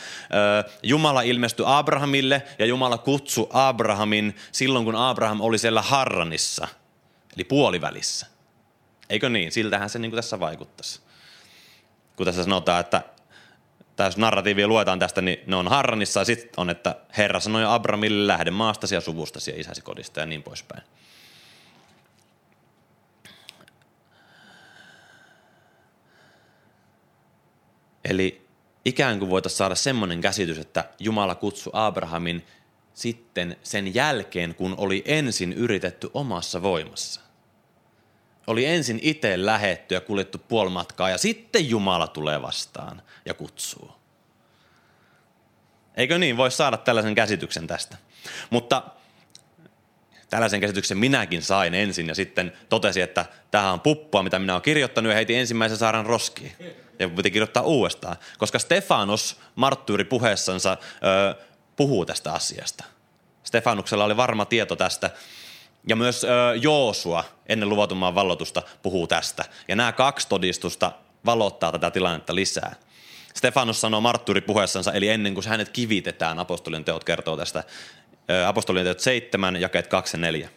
ö, 0.67 0.71
Jumala 0.83 1.23
ilmestyi 1.23 1.65
Abrahamille 1.69 2.43
ja 2.59 2.67
Jumala 2.67 2.99
kutsui 2.99 3.47
Abrahamin 3.53 4.37
silloin, 4.53 4.85
kun 4.85 4.97
Abraham 4.97 5.41
oli 5.41 5.59
siellä 5.59 5.83
Harranissa, 5.83 6.69
eli 7.37 7.45
puolivälissä. 7.45 8.27
Eikö 9.11 9.29
niin? 9.29 9.53
Siltähän 9.53 9.91
se 9.91 9.99
niin 9.99 10.11
kuin 10.11 10.19
tässä 10.19 10.41
vaikuttaisi 10.41 11.01
kun 12.21 12.27
tässä 12.27 12.43
sanotaan, 12.43 12.81
että 12.81 13.03
jos 13.99 14.17
narratiivia 14.17 14.69
luetaan 14.69 14.99
tästä, 14.99 15.21
niin 15.21 15.39
ne 15.47 15.57
on 15.57 15.69
Harranissa 15.69 16.21
ja 16.21 16.25
sitten 16.25 16.51
on, 16.57 16.71
että 16.71 16.97
Herra 17.17 17.41
sanoi 17.41 17.65
Abramille 17.67 18.27
lähde 18.27 18.51
maastasi 18.51 18.95
ja 18.95 19.01
suvustasi 19.01 19.51
ja 19.51 19.61
isäsi 19.61 19.83
kodista 19.83 20.21
ja 20.21 20.27
niin 20.27 20.43
poispäin. 20.43 20.83
Eli 28.05 28.47
ikään 28.85 29.19
kuin 29.19 29.31
voitaisiin 29.31 29.59
saada 29.59 29.75
semmoinen 29.75 30.21
käsitys, 30.21 30.59
että 30.59 30.85
Jumala 30.99 31.35
kutsui 31.35 31.71
Abrahamin 31.75 32.47
sitten 33.01 33.57
sen 33.63 33.95
jälkeen, 33.95 34.55
kun 34.55 34.75
oli 34.77 35.03
ensin 35.07 35.53
yritetty 35.53 36.11
omassa 36.15 36.63
voimassa 36.63 37.21
oli 38.47 38.65
ensin 38.65 38.99
itse 39.03 39.47
lähetty 39.47 39.95
ja 39.95 40.01
kuljettu 40.01 40.39
puoli 40.39 40.71
matkaa 40.71 41.11
ja 41.11 41.19
sitten 41.19 41.71
Jumala 41.71 42.07
tulee 42.07 42.43
vastaan 42.43 43.03
ja 43.25 43.35
kutsuu. 43.35 43.91
Eikö 45.97 46.19
niin? 46.19 46.37
Voi 46.37 46.51
saada 46.51 46.77
tällaisen 46.77 47.15
käsityksen 47.15 47.67
tästä. 47.67 47.97
Mutta 48.51 48.83
tällaisen 50.31 50.61
käsityksen 50.61 50.99
minäkin 50.99 51.43
sain 51.43 51.75
ensin 51.75 52.09
ja 52.09 52.15
sitten 52.15 52.53
totesin, 52.69 53.03
että 53.03 53.25
tähän 53.51 53.73
on 53.73 53.81
puppua, 53.81 54.23
mitä 54.23 54.39
minä 54.39 54.53
olen 54.53 54.63
kirjoittanut 54.63 55.11
ja 55.11 55.17
heitin 55.17 55.39
ensimmäisen 55.39 55.79
saaran 55.79 56.07
roskiin. 56.07 56.53
Ja 56.99 57.09
piti 57.09 57.31
kirjoittaa 57.31 57.63
uudestaan, 57.63 58.17
koska 58.39 58.59
Stefanos 58.59 59.41
marttyyri 59.55 60.05
puheessansa 60.05 60.77
ö, 60.81 61.50
puhuu 61.81 62.07
tästä 62.07 62.33
asiasta. 62.33 62.85
Stefanuksella 63.45 64.05
oli 64.05 64.17
varma 64.17 64.45
tieto 64.45 64.77
tästä 64.77 65.11
ja 65.89 65.97
myös 65.97 66.25
ö, 66.25 66.29
Joosua 66.63 67.25
ennen 67.47 67.69
luvatunmaan 67.69 68.15
vallotusta 68.15 68.63
puhuu 68.83 69.07
tästä. 69.07 69.45
Ja 69.69 69.77
nämä 69.77 69.93
kaksi 69.93 70.29
todistusta 70.29 70.93
valottaa 71.27 71.73
tätä 71.73 71.91
tilannetta 71.91 72.35
lisää. 72.35 72.75
Stefanus 73.35 73.81
sanoo 73.81 74.01
martturi 74.01 74.41
puheessansa, 74.41 74.93
eli 74.93 75.09
ennen 75.09 75.35
kuin 75.35 75.49
hänet 75.49 75.69
kivitetään, 75.69 76.39
apostolien 76.39 76.85
teot 76.85 77.05
kertoo 77.05 77.37
tästä, 77.37 77.65
apostolien 78.47 78.85
teot 78.87 79.01
7, 79.01 79.61
jakeet 79.61 79.87
2 79.87 80.17
ja 80.17 80.21
4. 80.21 80.49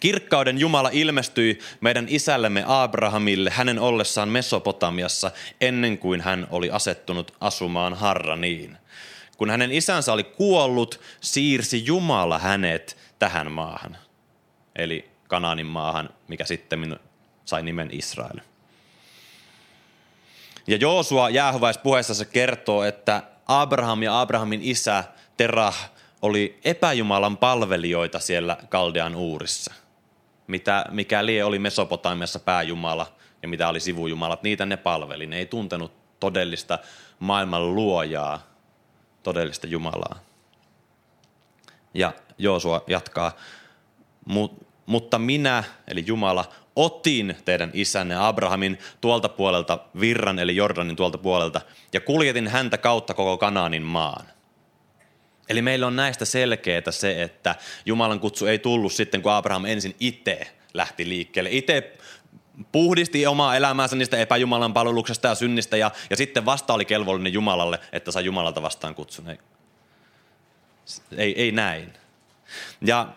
Kirkkauden 0.00 0.58
Jumala 0.58 0.90
ilmestyi 0.92 1.58
meidän 1.80 2.06
isällemme 2.08 2.64
Abrahamille 2.66 3.50
hänen 3.50 3.78
ollessaan 3.78 4.28
Mesopotamiassa 4.28 5.30
ennen 5.60 5.98
kuin 5.98 6.20
hän 6.20 6.46
oli 6.50 6.70
asettunut 6.70 7.36
asumaan 7.40 7.94
Harraniin. 7.94 8.81
Kun 9.42 9.50
hänen 9.50 9.72
isänsä 9.72 10.12
oli 10.12 10.24
kuollut, 10.24 11.00
siirsi 11.20 11.86
Jumala 11.86 12.38
hänet 12.38 12.96
tähän 13.18 13.52
maahan, 13.52 13.96
eli 14.76 15.10
Kanaanin 15.28 15.66
maahan, 15.66 16.10
mikä 16.28 16.44
sitten 16.44 16.98
sai 17.44 17.62
nimen 17.62 17.88
Israel. 17.92 18.40
Ja 20.66 20.76
Joosua 20.76 21.30
jäähyväispuheessa 21.30 22.14
se 22.14 22.24
kertoo, 22.24 22.84
että 22.84 23.22
Abraham 23.46 24.02
ja 24.02 24.20
Abrahamin 24.20 24.60
isä 24.62 25.04
Terah 25.36 25.90
oli 26.22 26.58
epäjumalan 26.64 27.36
palvelijoita 27.36 28.18
siellä 28.18 28.56
Kaldean 28.68 29.16
uurissa. 29.16 29.74
Mitä, 30.46 30.84
mikä 30.90 31.26
lie 31.26 31.44
oli 31.44 31.58
Mesopotamiassa 31.58 32.38
pääjumala 32.38 33.06
ja 33.42 33.48
mitä 33.48 33.68
oli 33.68 33.80
sivujumalat, 33.80 34.42
niitä 34.42 34.66
ne 34.66 34.76
palveli. 34.76 35.26
Ne 35.26 35.38
ei 35.38 35.46
tuntenut 35.46 35.92
todellista 36.20 36.78
maailman 37.18 37.74
luojaa, 37.74 38.51
todellista 39.22 39.66
Jumalaa. 39.66 40.18
Ja 41.94 42.12
Joosua 42.38 42.84
jatkaa, 42.86 43.36
mutta 44.86 45.18
minä, 45.18 45.64
eli 45.88 46.04
Jumala, 46.06 46.52
otin 46.76 47.36
teidän 47.44 47.70
isänne 47.74 48.26
Abrahamin 48.26 48.78
tuolta 49.00 49.28
puolelta 49.28 49.78
virran, 50.00 50.38
eli 50.38 50.56
Jordanin 50.56 50.96
tuolta 50.96 51.18
puolelta, 51.18 51.60
ja 51.92 52.00
kuljetin 52.00 52.48
häntä 52.48 52.78
kautta 52.78 53.14
koko 53.14 53.38
Kanaanin 53.38 53.82
maan. 53.82 54.26
Eli 55.48 55.62
meillä 55.62 55.86
on 55.86 55.96
näistä 55.96 56.24
selkeää 56.24 56.90
se, 56.90 57.22
että 57.22 57.54
Jumalan 57.86 58.20
kutsu 58.20 58.46
ei 58.46 58.58
tullut 58.58 58.92
sitten, 58.92 59.22
kun 59.22 59.32
Abraham 59.32 59.64
ensin 59.64 59.96
itse 60.00 60.40
lähti 60.74 61.08
liikkeelle. 61.08 61.50
Itse 61.52 61.96
puhdisti 62.72 63.26
omaa 63.26 63.56
elämäänsä 63.56 63.96
niistä 63.96 64.16
epäjumalan 64.16 64.74
palveluksesta 64.74 65.28
ja 65.28 65.34
synnistä 65.34 65.76
ja, 65.76 65.90
ja 66.10 66.16
sitten 66.16 66.44
vasta 66.44 66.74
oli 66.74 66.84
kelvollinen 66.84 67.32
Jumalalle, 67.32 67.80
että 67.92 68.10
sai 68.10 68.24
Jumalalta 68.24 68.62
vastaan 68.62 68.94
kutsun. 68.94 69.30
Ei, 69.30 69.38
ei, 71.16 71.42
ei 71.42 71.52
näin. 71.52 71.92
Ja 72.80 73.08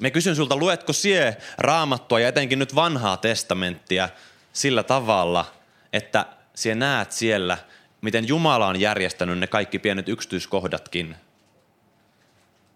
me 0.00 0.10
kysyn 0.10 0.36
sulta, 0.36 0.56
luetko 0.56 0.92
sie 0.92 1.36
raamattua 1.58 2.20
ja 2.20 2.28
etenkin 2.28 2.58
nyt 2.58 2.74
vanhaa 2.74 3.16
testamenttia 3.16 4.08
sillä 4.52 4.82
tavalla, 4.82 5.52
että 5.92 6.26
sie 6.54 6.74
näet 6.74 7.12
siellä, 7.12 7.58
miten 8.00 8.28
Jumala 8.28 8.66
on 8.66 8.80
järjestänyt 8.80 9.38
ne 9.38 9.46
kaikki 9.46 9.78
pienet 9.78 10.08
yksityiskohdatkin 10.08 11.16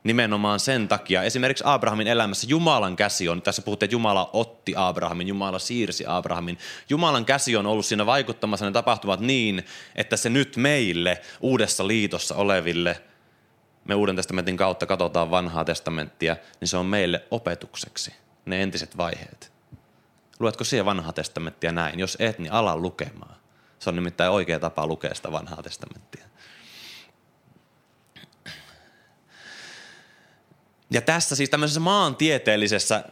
nimenomaan 0.09 0.61
sen 0.61 0.89
takia. 0.89 1.23
Esimerkiksi 1.23 1.65
Abrahamin 1.67 2.07
elämässä 2.07 2.47
Jumalan 2.51 2.97
käsi 2.97 3.29
on, 3.29 3.43
tässä 3.43 3.63
puhuttiin, 3.63 3.87
että 3.87 3.95
Jumala 3.95 4.31
otti 4.33 4.75
Abrahamin, 4.77 5.29
Jumala 5.29 5.59
siirsi 5.59 6.05
Abrahamin. 6.07 6.59
Jumalan 6.89 7.25
käsi 7.25 7.57
on 7.57 7.67
ollut 7.67 7.87
siinä 7.87 8.07
vaikuttamassa 8.07 8.67
ne 8.67 8.73
tapahtumat 8.73 9.21
niin, 9.21 9.65
että 9.95 10.17
se 10.17 10.31
nyt 10.31 10.57
meille 10.57 11.21
uudessa 11.41 11.87
liitossa 11.87 12.35
oleville, 12.35 13.03
me 13.85 13.95
Uuden 13.95 14.17
testamentin 14.17 14.57
kautta 14.57 14.87
katsotaan 14.87 15.31
vanhaa 15.31 15.65
testamenttia, 15.65 16.37
niin 16.61 16.69
se 16.69 16.77
on 16.77 16.87
meille 16.87 17.25
opetukseksi, 17.31 18.15
ne 18.47 18.63
entiset 18.63 18.97
vaiheet. 18.97 19.53
Luetko 20.41 20.65
siihen 20.65 20.87
vanhaa 20.87 21.13
testamenttia 21.13 21.73
näin? 21.73 21.99
Jos 21.99 22.17
et, 22.21 22.39
niin 22.39 22.53
ala 22.53 22.77
lukemaan. 22.77 23.37
Se 23.79 23.91
on 23.91 23.97
nimittäin 23.97 24.31
oikea 24.31 24.59
tapa 24.59 24.87
lukea 24.87 25.15
sitä 25.15 25.33
vanhaa 25.33 25.63
testamenttia. 25.63 26.25
Ja 30.91 31.01
tässä 31.01 31.37
siis 31.37 31.51
tämmöisessä 31.51 31.81
maantieteellisessä 31.81 33.05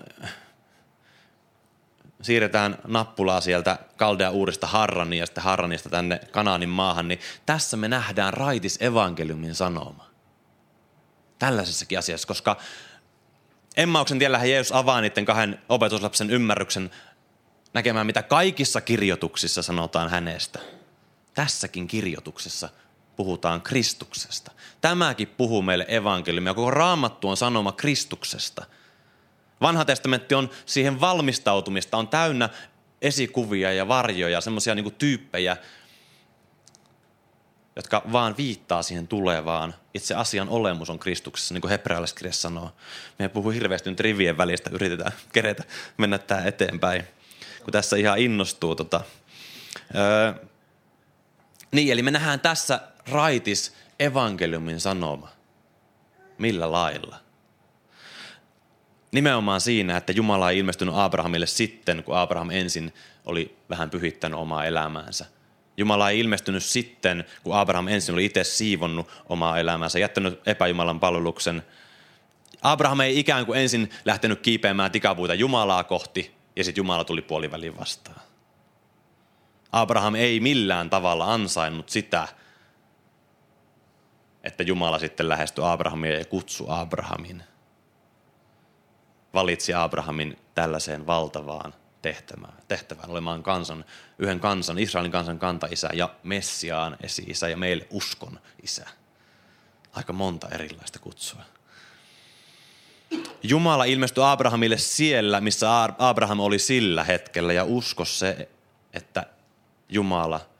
siirretään 2.23 2.79
nappulaa 2.87 3.41
sieltä 3.41 3.79
Kaldea 3.97 4.31
uudesta 4.31 4.67
Harraniin 4.67 5.21
ja 5.21 5.27
sitten 5.27 5.45
Harranista 5.45 5.89
tänne 5.89 6.21
Kanaanin 6.31 6.69
maahan, 6.69 7.09
niin 7.09 7.21
tässä 7.47 7.77
me 7.77 7.89
nähdään 7.89 8.35
raitis 8.35 8.79
evankeliumin 8.81 9.55
sanoma. 9.55 10.07
Tällaisessakin 11.39 11.99
asiassa, 11.99 12.29
koska 12.29 12.57
Emmauksen 13.77 14.19
tiellähän 14.19 14.51
Jeesus 14.51 14.77
avaa 14.77 15.01
niiden 15.01 15.25
kahden 15.25 15.63
opetuslapsen 15.69 16.31
ymmärryksen 16.31 16.91
näkemään, 17.75 18.07
mitä 18.07 18.23
kaikissa 18.23 18.81
kirjoituksissa 18.81 19.63
sanotaan 19.63 20.11
hänestä. 20.11 20.59
Tässäkin 21.35 21.89
kirjoituksessa 21.89 22.69
puhutaan 23.17 23.63
Kristuksesta. 23.63 24.53
Tämäkin 24.81 25.29
puhuu 25.29 25.63
meille 25.63 25.87
evankeliumia. 25.89 26.55
Koko 26.55 26.71
raamattu 26.71 27.29
on 27.29 27.37
sanoma 27.37 27.73
Kristuksesta. 27.73 28.67
Vanha 29.61 29.85
testamentti 29.85 30.35
on 30.35 30.51
siihen 30.67 31.01
valmistautumista, 31.01 31.97
on 31.97 32.09
täynnä 32.09 32.49
esikuvia 33.03 33.73
ja 33.73 33.89
varjoja, 33.89 34.41
semmoisia 34.41 34.75
niin 34.75 34.95
tyyppejä, 34.95 35.57
jotka 37.77 38.03
vaan 38.13 38.37
viittaa 38.37 38.83
siihen 38.83 39.09
tulevaan. 39.09 39.75
Itse 39.95 40.15
asian 40.15 40.49
olemus 40.49 40.91
on 40.91 40.99
Kristuksessa, 40.99 41.55
niin 41.55 41.61
kuin 41.61 41.71
hebrealaiskirjassa 41.71 42.43
sanoo. 42.43 42.71
Me 43.19 43.29
puhuu 43.29 43.51
hirveästi 43.51 43.91
nyt 43.91 44.01
rivien 44.01 44.37
välistä, 44.37 44.71
yritetään 44.71 45.13
kerätä, 45.33 45.65
mennä 45.97 46.19
tämä 46.19 46.45
eteenpäin, 46.45 47.05
kun 47.65 47.73
tässä 47.73 47.97
ihan 47.97 48.19
innostuu. 48.19 48.75
Tota. 48.75 49.01
Öö, 49.95 50.49
niin, 51.73 51.93
eli 51.93 52.03
me 52.03 52.11
nähdään 52.11 52.41
tässä 52.41 52.81
raitis 53.11 53.75
evankeliumin 54.01 54.81
sanoma. 54.81 55.29
Millä 56.39 56.73
lailla? 56.73 57.17
Nimenomaan 59.13 59.61
siinä, 59.61 59.97
että 59.97 60.13
Jumala 60.13 60.51
ei 60.51 60.59
ilmestynyt 60.59 60.95
Abrahamille 60.97 61.47
sitten, 61.47 62.05
kun 62.05 62.17
Abraham 62.17 62.51
ensin 62.51 62.95
oli 63.25 63.57
vähän 63.71 63.91
pyhittänyt 63.91 64.41
omaa 64.41 64.65
elämäänsä. 64.65 65.27
Jumala 65.77 66.11
ei 66.11 66.21
ilmestynyt 66.21 66.65
sitten, 66.65 67.25
kun 67.43 67.57
Abraham 67.57 67.89
ensin 67.89 68.13
oli 68.13 68.25
itse 68.25 68.45
siivonnut 68.45 69.11
omaa 69.29 69.59
elämäänsä, 69.59 69.99
jättänyt 69.99 70.41
epäjumalan 70.47 71.01
palveluksen. 71.01 71.63
Abraham 72.63 73.01
ei 73.01 73.19
ikään 73.19 73.47
kuin 73.47 73.61
ensin 73.61 73.91
lähtenyt 74.05 74.41
kiipeämään 74.41 74.91
tikapuita 74.91 75.35
Jumalaa 75.35 75.85
kohti, 75.85 76.35
ja 76.57 76.65
sitten 76.65 76.81
Jumala 76.81 77.05
tuli 77.05 77.23
puoliväliin 77.23 77.79
vastaan. 77.79 78.21
Abraham 79.73 80.15
ei 80.15 80.41
millään 80.41 80.91
tavalla 80.91 81.35
ansainnut 81.35 81.89
sitä, 81.89 82.29
että 84.47 84.63
Jumala 84.63 84.99
sitten 84.99 85.29
lähestyi 85.29 85.65
Abrahamia 85.65 86.19
ja 86.19 86.25
kutsui 86.25 86.67
Abrahamin. 86.71 87.43
Valitsi 89.35 89.75
Abrahamin 89.75 90.39
tällaiseen 90.55 91.07
valtavaan 91.07 91.75
tehtävään, 92.03 92.53
tehtävään 92.69 93.11
olemaan 93.11 93.43
kansan, 93.43 93.85
yhden 94.19 94.41
kansan, 94.41 94.79
Israelin 94.79 95.13
kansan 95.13 95.39
kantaisä 95.39 95.91
ja 95.93 96.15
Messiaan 96.23 96.97
esi-isä 97.03 97.49
ja 97.49 97.57
meille 97.57 97.87
uskon 97.91 98.41
isä. 98.63 98.87
Aika 99.93 100.13
monta 100.13 100.49
erilaista 100.49 100.99
kutsua. 100.99 101.43
Jumala 103.43 103.85
ilmestyi 103.85 104.25
Abrahamille 104.25 104.79
siellä, 104.79 105.41
missä 105.41 105.69
Abraham 105.99 106.41
oli 106.41 106.59
sillä 106.59 107.05
hetkellä 107.05 107.53
ja 107.53 107.65
usko 107.65 108.05
se, 108.05 108.49
että 108.93 109.27
Jumala– 109.89 110.41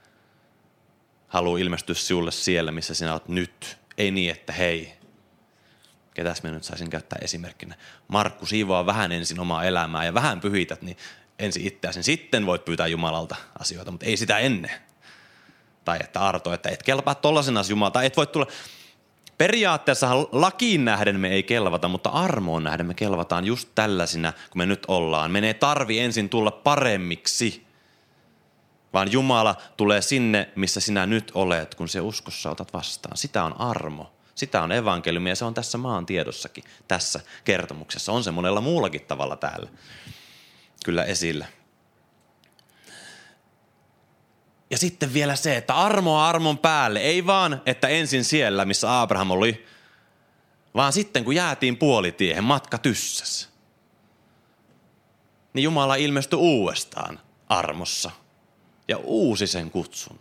haluaa 1.29 1.59
ilmestyä 1.59 1.95
sinulle 1.95 2.33
siellä, 2.33 2.73
missä 2.73 2.95
sinä 2.95 3.13
olet 3.13 3.29
nyt. 3.29 3.79
Ei 3.99 4.11
niin, 4.11 4.31
että 4.31 4.53
hei, 4.53 4.93
ketäs 6.15 6.43
minä 6.43 6.55
nyt 6.55 6.65
saisin 6.65 6.91
käyttää 6.91 7.19
esimerkkinä. 7.23 7.75
Markku 8.09 8.47
siivoaa 8.47 8.87
vähän 8.87 9.13
ensin 9.13 9.41
omaa 9.41 9.65
elämää 9.65 10.05
ja 10.05 10.15
vähän 10.15 10.41
pyhität, 10.41 10.83
niin 10.83 10.97
ensin 11.39 11.67
itseäsi. 11.67 12.03
Sitten 12.03 12.47
voit 12.47 12.65
pyytää 12.65 12.87
Jumalalta 12.87 13.37
asioita, 13.59 13.91
mutta 13.91 14.07
ei 14.07 14.17
sitä 14.17 14.39
ennen. 14.39 14.71
Tai 15.85 15.99
että 16.01 16.21
Arto, 16.21 16.53
että 16.53 16.69
et 16.69 16.83
kelpaa 16.83 17.15
tollaisena 17.15 17.65
Jumalta. 17.69 18.03
Et 18.03 18.17
voi 18.17 18.27
tulla, 18.27 18.47
Periaatteessa 19.39 20.17
lakiin 20.33 20.85
nähden 20.85 21.21
me 21.21 21.29
ei 21.29 21.43
kelvata, 21.43 21.89
mutta 21.89 22.11
armoon 22.11 22.65
nähden 22.65 22.87
me 22.87 22.95
kelvataan 22.95 23.45
just 23.45 23.69
tällaisina, 23.75 24.33
kun 24.33 24.59
me 24.59 24.67
nyt 24.67 24.85
ollaan. 24.89 25.31
Menee 25.31 25.55
tarvi 25.55 25.99
ensin 25.99 26.29
tulla 26.29 26.51
paremmiksi 26.51 27.66
vaan 28.97 29.13
Jumala 29.13 29.57
tulee 29.77 30.03
sinne, 30.03 30.49
missä 30.55 30.81
sinä 30.81 31.07
nyt 31.07 31.31
olet, 31.35 31.75
kun 31.75 31.89
se 31.89 32.01
uskossa 32.01 32.51
otat 32.51 32.73
vastaan. 32.73 33.17
Sitä 33.17 33.45
on 33.45 33.61
armo. 33.61 34.13
Sitä 34.35 34.63
on 34.63 34.73
evankeliumi 34.73 35.29
ja 35.29 35.37
se 35.37 35.45
on 35.45 35.55
tässä 35.55 35.79
maan 35.79 36.07
tiedossakin, 36.07 36.65
tässä 36.89 37.21
kertomuksessa. 37.45 38.13
On 38.13 38.25
se 38.25 38.31
monella 38.31 38.61
muullakin 38.61 39.01
tavalla 39.01 39.37
täällä 39.37 39.71
kyllä 40.85 41.05
esillä. 41.05 41.47
Ja 44.71 44.79
sitten 44.79 45.15
vielä 45.15 45.37
se, 45.37 45.57
että 45.57 45.75
armoa 45.75 46.29
armon 46.29 46.59
päälle. 46.59 47.01
Ei 47.01 47.27
vaan, 47.27 47.63
että 47.67 47.89
ensin 47.89 48.25
siellä, 48.25 48.65
missä 48.65 49.01
Abraham 49.01 49.31
oli, 49.31 49.67
vaan 50.75 50.93
sitten 50.93 51.25
kun 51.25 51.35
jäätiin 51.35 51.77
puolitiehen, 51.77 52.45
matka 52.45 52.79
tyssäs. 52.79 53.49
Niin 55.53 55.65
Jumala 55.65 55.95
ilmestyi 55.95 56.39
uudestaan 56.39 57.21
armossa– 57.49 58.11
ja 58.89 58.97
uusi 58.97 59.47
sen 59.47 59.71
kutsun. 59.71 60.19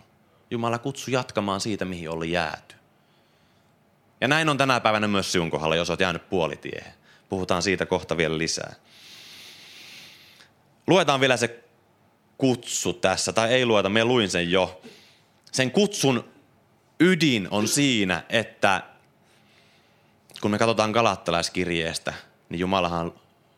Jumala 0.52 0.80
kutsui 0.80 1.14
jatkamaan 1.14 1.62
siitä, 1.62 1.86
mihin 1.86 2.10
oli 2.10 2.32
jääty. 2.32 2.76
Ja 4.22 4.28
näin 4.28 4.50
on 4.50 4.58
tänä 4.58 4.80
päivänä 4.80 5.08
myös 5.08 5.32
sinun 5.32 5.52
kohdalla, 5.52 5.76
jos 5.76 5.90
olet 5.90 6.00
jäänyt 6.00 6.30
puolitiehen. 6.30 6.94
Puhutaan 7.30 7.62
siitä 7.62 7.86
kohta 7.86 8.18
vielä 8.18 8.38
lisää. 8.38 8.74
luetaan 10.88 11.20
vielä 11.20 11.38
se 11.38 11.64
kutsu 12.38 12.94
tässä, 12.94 13.34
tai 13.34 13.54
ei 13.54 13.66
lueta, 13.66 13.90
me 13.90 14.06
luin 14.06 14.30
sen 14.30 14.52
jo. 14.52 14.82
Sen 15.52 15.72
kutsun 15.72 16.30
ydin 17.00 17.48
on 17.52 17.68
siinä, 17.68 18.24
että 18.30 18.84
kun 20.42 20.52
me 20.52 20.58
katsotaan 20.58 20.92
galattalaiskirjeestä, 20.92 22.14
niin 22.50 22.60
Jumalahan 22.60 23.14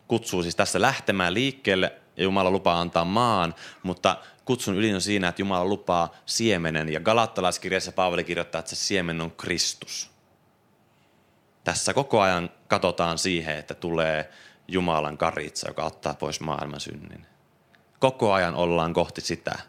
kutsuu 0.07 0.43
siis 0.43 0.55
tässä 0.55 0.81
lähtemään 0.81 1.33
liikkeelle 1.33 1.93
ja 2.17 2.23
Jumala 2.23 2.51
lupaa 2.51 2.79
antaa 2.79 3.05
maan, 3.05 3.55
mutta 3.83 4.17
kutsun 4.47 4.77
ydin 4.77 4.95
on 4.95 5.01
siinä, 5.01 5.27
että 5.27 5.41
Jumala 5.41 5.65
lupaa 5.65 6.13
siemenen. 6.25 6.89
Ja 6.89 6.99
Galattalaiskirjassa 6.99 7.91
Paavali 7.91 8.23
kirjoittaa, 8.23 8.59
että 8.59 8.69
se 8.69 8.75
siemen 8.75 9.21
on 9.21 9.31
Kristus. 9.31 10.11
Tässä 11.63 11.93
koko 11.93 12.21
ajan 12.21 12.49
katsotaan 12.67 13.17
siihen, 13.17 13.57
että 13.57 13.73
tulee 13.73 14.31
Jumalan 14.67 15.17
karitsa, 15.17 15.67
joka 15.67 15.83
ottaa 15.83 16.13
pois 16.13 16.39
maailman 16.39 16.79
synnin. 16.79 17.25
Koko 17.99 18.33
ajan 18.33 18.55
ollaan 18.55 18.93
kohti 18.93 19.21
sitä. 19.21 19.59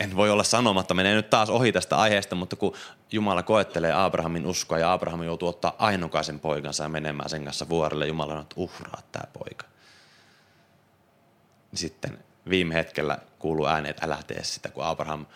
En 0.00 0.16
voi 0.16 0.30
olla 0.30 0.44
sanomatta, 0.44 0.94
menee 0.94 1.14
nyt 1.14 1.30
taas 1.30 1.50
ohi 1.50 1.72
tästä 1.72 1.96
aiheesta, 1.96 2.34
mutta 2.34 2.56
kun 2.56 2.74
Jumala 3.12 3.42
koettelee 3.42 3.92
Abrahamin 3.92 4.46
uskoa 4.46 4.78
ja 4.78 4.92
Abraham 4.92 5.22
joutuu 5.22 5.48
ottaa 5.48 5.76
ainokaisen 5.78 6.40
poikansa 6.40 6.82
ja 6.82 6.88
menemään 6.88 7.30
sen 7.30 7.44
kanssa 7.44 7.68
vuorelle, 7.68 8.06
Jumala 8.06 8.34
on, 8.34 8.40
että 8.40 8.54
uhraa 8.58 9.02
tämä 9.12 9.24
poika. 9.32 9.66
Niin 11.70 11.78
sitten 11.78 12.18
viime 12.50 12.74
hetkellä 12.74 13.18
kuuluu 13.38 13.66
ääni, 13.66 13.88
että 13.88 14.06
älä 14.06 14.18
tee 14.26 14.44
sitä, 14.44 14.68
kun 14.68 14.84
Abraham, 14.84 15.26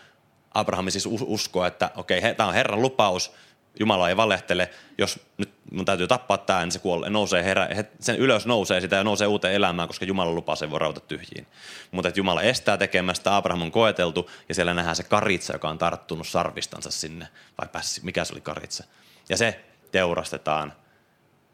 Abraham 0.55 0.91
siis 0.91 1.09
uskoo, 1.23 1.65
että 1.65 1.91
okei, 1.97 2.19
okay, 2.19 2.35
tämä 2.35 2.49
on 2.49 2.55
Herran 2.55 2.83
lupaus, 2.83 3.33
Jumala 3.81 4.09
ei 4.09 4.17
valehtele, 4.17 4.71
jos 4.99 5.21
nyt 5.37 5.51
mun 5.73 5.85
täytyy 5.85 6.09
tappaa 6.09 6.39
tämä, 6.39 6.61
niin 6.61 6.73
se 6.73 6.79
kuolee, 6.79 7.11
nousee 7.11 7.45
herä, 7.45 7.69
sen 8.01 8.17
ylös 8.17 8.47
nousee 8.47 8.81
sitä 8.81 8.97
ja 8.97 9.05
nousee 9.05 9.27
uuteen 9.27 9.55
elämään, 9.55 9.89
koska 9.89 10.05
Jumala 10.05 10.33
lupaa 10.33 10.57
sen 10.57 10.71
voi 10.71 10.79
rauta 10.79 11.01
tyhjiin. 11.01 11.47
Mutta 11.91 12.09
että 12.09 12.21
Jumala 12.21 12.43
estää 12.43 12.77
tekemästä, 12.77 13.37
Abraham 13.37 13.63
on 13.63 13.71
koeteltu 13.71 14.31
ja 14.49 14.55
siellä 14.55 14.75
nähdään 14.75 14.97
se 14.97 15.03
karitsa, 15.03 15.53
joka 15.53 15.69
on 15.69 15.79
tarttunut 15.79 16.29
sarvistansa 16.29 16.91
sinne, 16.91 17.29
vai 17.61 17.69
pääsi, 17.73 18.01
mikä 18.05 18.25
se 18.25 18.35
oli 18.35 18.41
karitsa. 18.41 18.85
Ja 19.29 19.37
se 19.37 19.65
teurastetaan 19.93 20.73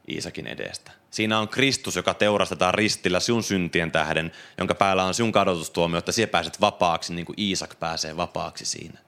Iisakin 0.08 0.46
edestä. 0.46 0.92
Siinä 1.10 1.38
on 1.38 1.48
Kristus, 1.48 1.96
joka 1.96 2.14
teurastetaan 2.14 2.74
ristillä 2.74 3.20
sinun 3.20 3.42
syntien 3.42 3.92
tähden, 3.92 4.32
jonka 4.58 4.74
päällä 4.74 5.04
on 5.04 5.14
sinun 5.14 5.32
kadotustuomio, 5.32 5.98
että 5.98 6.12
sinä 6.12 6.26
pääset 6.26 6.60
vapaaksi 6.60 7.14
niin 7.14 7.26
kuin 7.26 7.40
Iisak 7.40 7.78
pääsee 7.80 8.16
vapaaksi 8.16 8.64
siinä. 8.64 8.98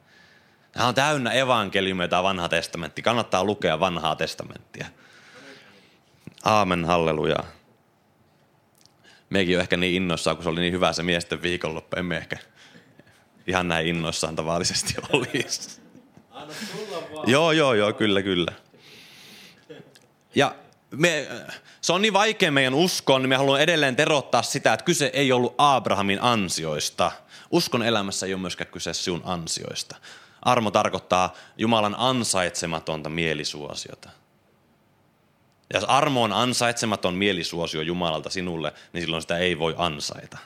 Tämä 0.73 0.87
on 0.87 0.95
täynnä 0.95 1.33
evankeliumia 1.33 2.09
tämä 2.09 2.23
vanha 2.23 2.49
testamentti. 2.49 3.03
Kannattaa 3.03 3.45
lukea 3.45 3.81
vanhaa 3.81 4.17
testamenttia. 4.17 4.87
Aamen, 6.45 6.85
halleluja. 6.85 7.39
Mekin 9.31 9.57
on 9.57 9.61
ehkä 9.61 9.77
niin 9.77 9.95
innoissaan, 9.95 10.37
kun 10.37 10.43
se 10.43 10.49
oli 10.49 10.61
niin 10.61 10.73
hyvä 10.73 10.93
se 10.93 11.03
miesten 11.03 11.43
viikonloppu. 11.43 11.97
Emme 11.97 12.17
ehkä 12.17 12.37
ihan 13.47 13.69
näin 13.69 13.87
innoissaan 13.87 14.37
tavallisesti 14.37 14.95
olisi. 15.13 15.81
Joo, 17.27 17.53
joo, 17.53 17.75
joo, 17.75 17.93
kyllä, 17.93 18.23
kyllä. 18.23 18.53
Ja 20.35 20.55
me, 20.91 21.29
se 21.81 21.93
on 21.93 22.03
niin 22.03 22.13
vaikea 22.13 22.53
meidän 22.53 22.75
uskoon, 22.75 23.23
niin 23.23 23.29
me 23.29 23.37
haluan 23.37 23.61
edelleen 23.61 23.97
terottaa 23.97 24.43
sitä, 24.43 24.73
että 24.73 24.85
kyse 24.85 25.11
ei 25.13 25.33
ollut 25.33 25.55
Abrahamin 25.59 26.23
ansioista. 26.23 27.13
Uskon 27.51 27.83
elämässä 27.83 28.27
ei 28.27 28.35
ole 28.35 28.41
myöskään 28.41 28.71
kyse 28.71 28.95
sinun 28.95 29.23
ansioista. 29.25 29.97
Armo 30.43 30.71
tarkoittaa 30.71 31.35
Jumalan 31.57 31.95
ansaitsematonta 31.99 33.11
mielisuosiota. 33.11 34.11
Ja 35.73 35.77
jos 35.77 35.85
armo 35.85 36.23
on 36.23 36.33
ansaitsematon 36.33 37.15
mielisuosio 37.15 37.83
Jumalalta 37.83 38.31
sinulle, 38.31 38.73
niin 38.93 39.03
silloin 39.03 39.23
sitä 39.23 39.39
ei 39.39 39.59
voi 39.59 39.75
ansaita. 39.79 40.39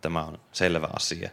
Tämä 0.00 0.24
on 0.24 0.40
selvä 0.52 0.88
asia. 0.96 1.30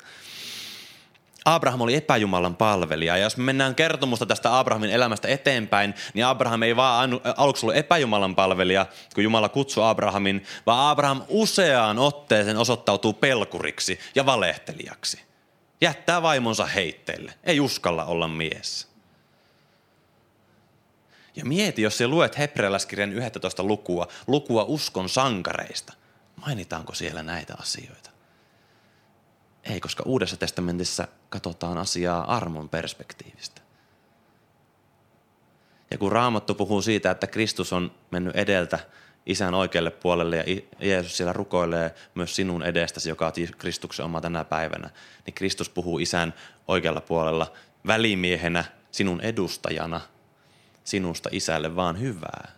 Abraham 1.46 1.82
oli 1.82 1.96
epäjumalan 1.96 2.56
palvelija. 2.56 3.18
Ja 3.18 3.24
jos 3.24 3.38
me 3.38 3.44
mennään 3.44 3.76
kertomusta 3.76 4.26
tästä 4.26 4.60
Abrahamin 4.60 4.90
elämästä 4.90 5.28
eteenpäin, 5.28 5.94
niin 6.14 6.26
Abraham 6.26 6.64
ei 6.64 6.76
vaan 6.76 7.22
aluksi 7.38 7.66
ollut 7.66 7.78
epäjumalan 7.78 8.36
palvelija, 8.36 8.86
kun 9.16 9.24
Jumala 9.24 9.50
kutsui 9.50 9.90
Abrahamin, 9.90 10.44
vaan 10.66 10.90
Abraham 10.90 11.22
useaan 11.28 12.00
otteeseen 12.00 12.58
osoittautuu 12.58 13.14
pelkuriksi 13.14 14.00
ja 14.16 14.26
valehtelijaksi. 14.26 15.22
Jättää 15.82 16.22
vaimonsa 16.22 16.66
heitteille. 16.66 17.34
Ei 17.44 17.60
uskalla 17.60 18.06
olla 18.06 18.28
mies. 18.28 18.88
Ja 21.36 21.46
mieti, 21.46 21.82
jos 21.82 21.98
sä 21.98 22.08
luet 22.08 22.38
hebrealaiskirjan 22.38 23.14
11 23.14 23.64
lukua, 23.64 24.08
lukua 24.28 24.64
uskon 24.64 25.10
sankareista. 25.10 25.94
Mainitaanko 26.46 26.94
siellä 26.94 27.24
näitä 27.24 27.56
asioita? 27.60 28.15
Ei, 29.66 29.80
koska 29.80 30.04
Uudessa 30.06 30.38
testamentissa 30.38 31.08
katsotaan 31.30 31.78
asiaa 31.78 32.36
armon 32.36 32.70
perspektiivistä. 32.70 33.62
Ja 35.92 35.98
kun 35.98 36.12
Raamattu 36.12 36.56
puhuu 36.56 36.82
siitä, 36.82 37.12
että 37.12 37.28
Kristus 37.28 37.74
on 37.74 37.92
mennyt 38.12 38.36
edeltä 38.36 38.80
isän 39.26 39.54
oikealle 39.54 39.92
puolelle 39.92 40.38
ja 40.38 40.62
Jeesus 40.80 41.18
siellä 41.18 41.34
rukoilee 41.34 41.96
myös 42.16 42.36
sinun 42.36 42.64
edestäsi, 42.64 43.10
joka 43.10 43.26
on 43.26 43.34
Kristuksen 43.58 44.06
oma 44.06 44.22
tänä 44.22 44.44
päivänä, 44.44 44.90
niin 45.26 45.34
Kristus 45.34 45.70
puhuu 45.70 46.00
isän 46.00 46.34
oikealla 46.68 47.02
puolella 47.02 47.52
välimiehenä, 47.88 48.66
sinun 48.92 49.22
edustajana, 49.22 50.02
sinusta 50.84 51.30
isälle 51.32 51.76
vaan 51.76 52.00
hyvää. 52.00 52.52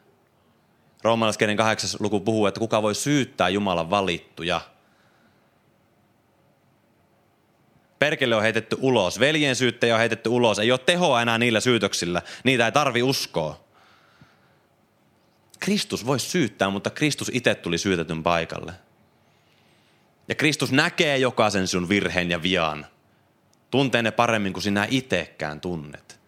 Roomalaiskirjan 1.04 1.58
kahdeksas 1.58 1.98
luku 2.00 2.20
puhuu, 2.20 2.46
että 2.46 2.60
kuka 2.60 2.82
voi 2.82 2.96
syyttää 2.96 3.50
Jumalan 3.50 3.90
valittuja. 3.90 4.62
Perkele 8.00 8.36
on 8.36 8.42
heitetty 8.42 8.78
ulos, 8.80 9.20
veljen 9.20 9.56
syyttäjä 9.56 9.94
on 9.94 10.00
heitetty 10.00 10.30
ulos, 10.30 10.60
ei 10.60 10.72
ole 10.72 10.80
tehoa 10.80 11.22
enää 11.22 11.38
niillä 11.38 11.60
syytöksillä, 11.60 12.22
niitä 12.44 12.66
ei 12.66 12.72
tarvi 12.72 13.04
uskoa. 13.04 13.68
Kristus 15.60 16.06
voisi 16.06 16.30
syyttää, 16.30 16.70
mutta 16.70 16.90
Kristus 16.90 17.32
itse 17.34 17.56
tuli 17.56 17.78
syytetyn 17.78 18.24
paikalle. 18.24 18.74
Ja 20.28 20.36
Kristus 20.36 20.72
näkee 20.72 21.18
jokaisen 21.18 21.68
sun 21.68 21.90
virheen 21.90 22.32
ja 22.32 22.42
vian. 22.42 22.86
Tuntee 23.72 24.04
ne 24.04 24.12
paremmin 24.12 24.54
kuin 24.54 24.64
sinä 24.64 24.88
itsekään 24.90 25.62
tunnet. 25.62 26.20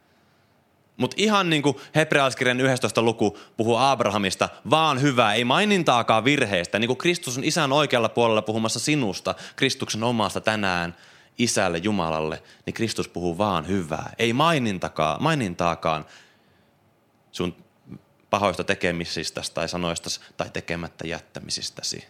Mutta 0.98 1.16
ihan 1.20 1.50
niin 1.50 1.62
kuin 1.62 1.78
Hebrealaiskirjan 1.96 2.62
11 2.62 3.02
luku 3.02 3.38
puhuu 3.58 3.76
Abrahamista, 3.76 4.50
vaan 4.70 5.02
hyvää, 5.02 5.34
ei 5.34 5.44
mainintaakaan 5.44 6.24
virheistä. 6.24 6.80
Niin 6.80 6.88
kuin 6.88 6.98
Kristus 6.98 7.38
on 7.38 7.44
isän 7.44 7.72
oikealla 7.72 8.10
puolella 8.10 8.42
puhumassa 8.42 8.80
sinusta, 8.80 9.36
Kristuksen 9.56 10.04
omasta 10.04 10.42
tänään 10.42 10.96
isälle 11.40 11.78
Jumalalle, 11.78 12.44
niin 12.66 12.74
Kristus 12.74 13.08
puhuu 13.08 13.38
vaan 13.38 13.68
hyvää. 13.68 14.14
Ei 14.20 14.34
mainintaakaan, 14.34 15.24
mainintaakaan 15.24 16.06
sun 17.32 17.56
pahoista 18.30 18.64
tekemisistä 18.64 19.42
tai 19.54 19.70
sanoista 19.70 20.10
tai 20.38 20.50
tekemättä 20.50 21.08
jättämisistäsi. 21.08 22.08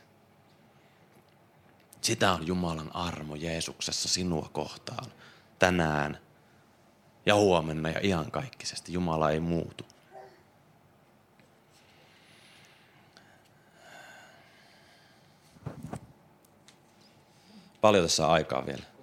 Sitä 2.01 2.31
on 2.33 2.47
Jumalan 2.47 2.95
armo 2.95 3.35
Jeesuksessa 3.35 4.09
sinua 4.09 4.49
kohtaan 4.53 5.11
tänään 5.59 6.17
ja 7.25 7.35
huomenna 7.35 7.89
ja 7.89 7.99
iankaikkisesti. 8.03 8.93
Jumala 8.93 9.31
ei 9.31 9.39
muutu. 9.39 9.85
Paljon 17.81 18.03
tässä 18.03 18.27
aikaa 18.27 18.65
vielä. 18.65 18.98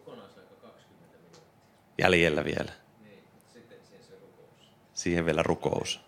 Jäljellä 1.98 2.44
vielä. 2.44 2.72
Siihen 4.94 5.26
vielä 5.26 5.42
rukous 5.42 6.06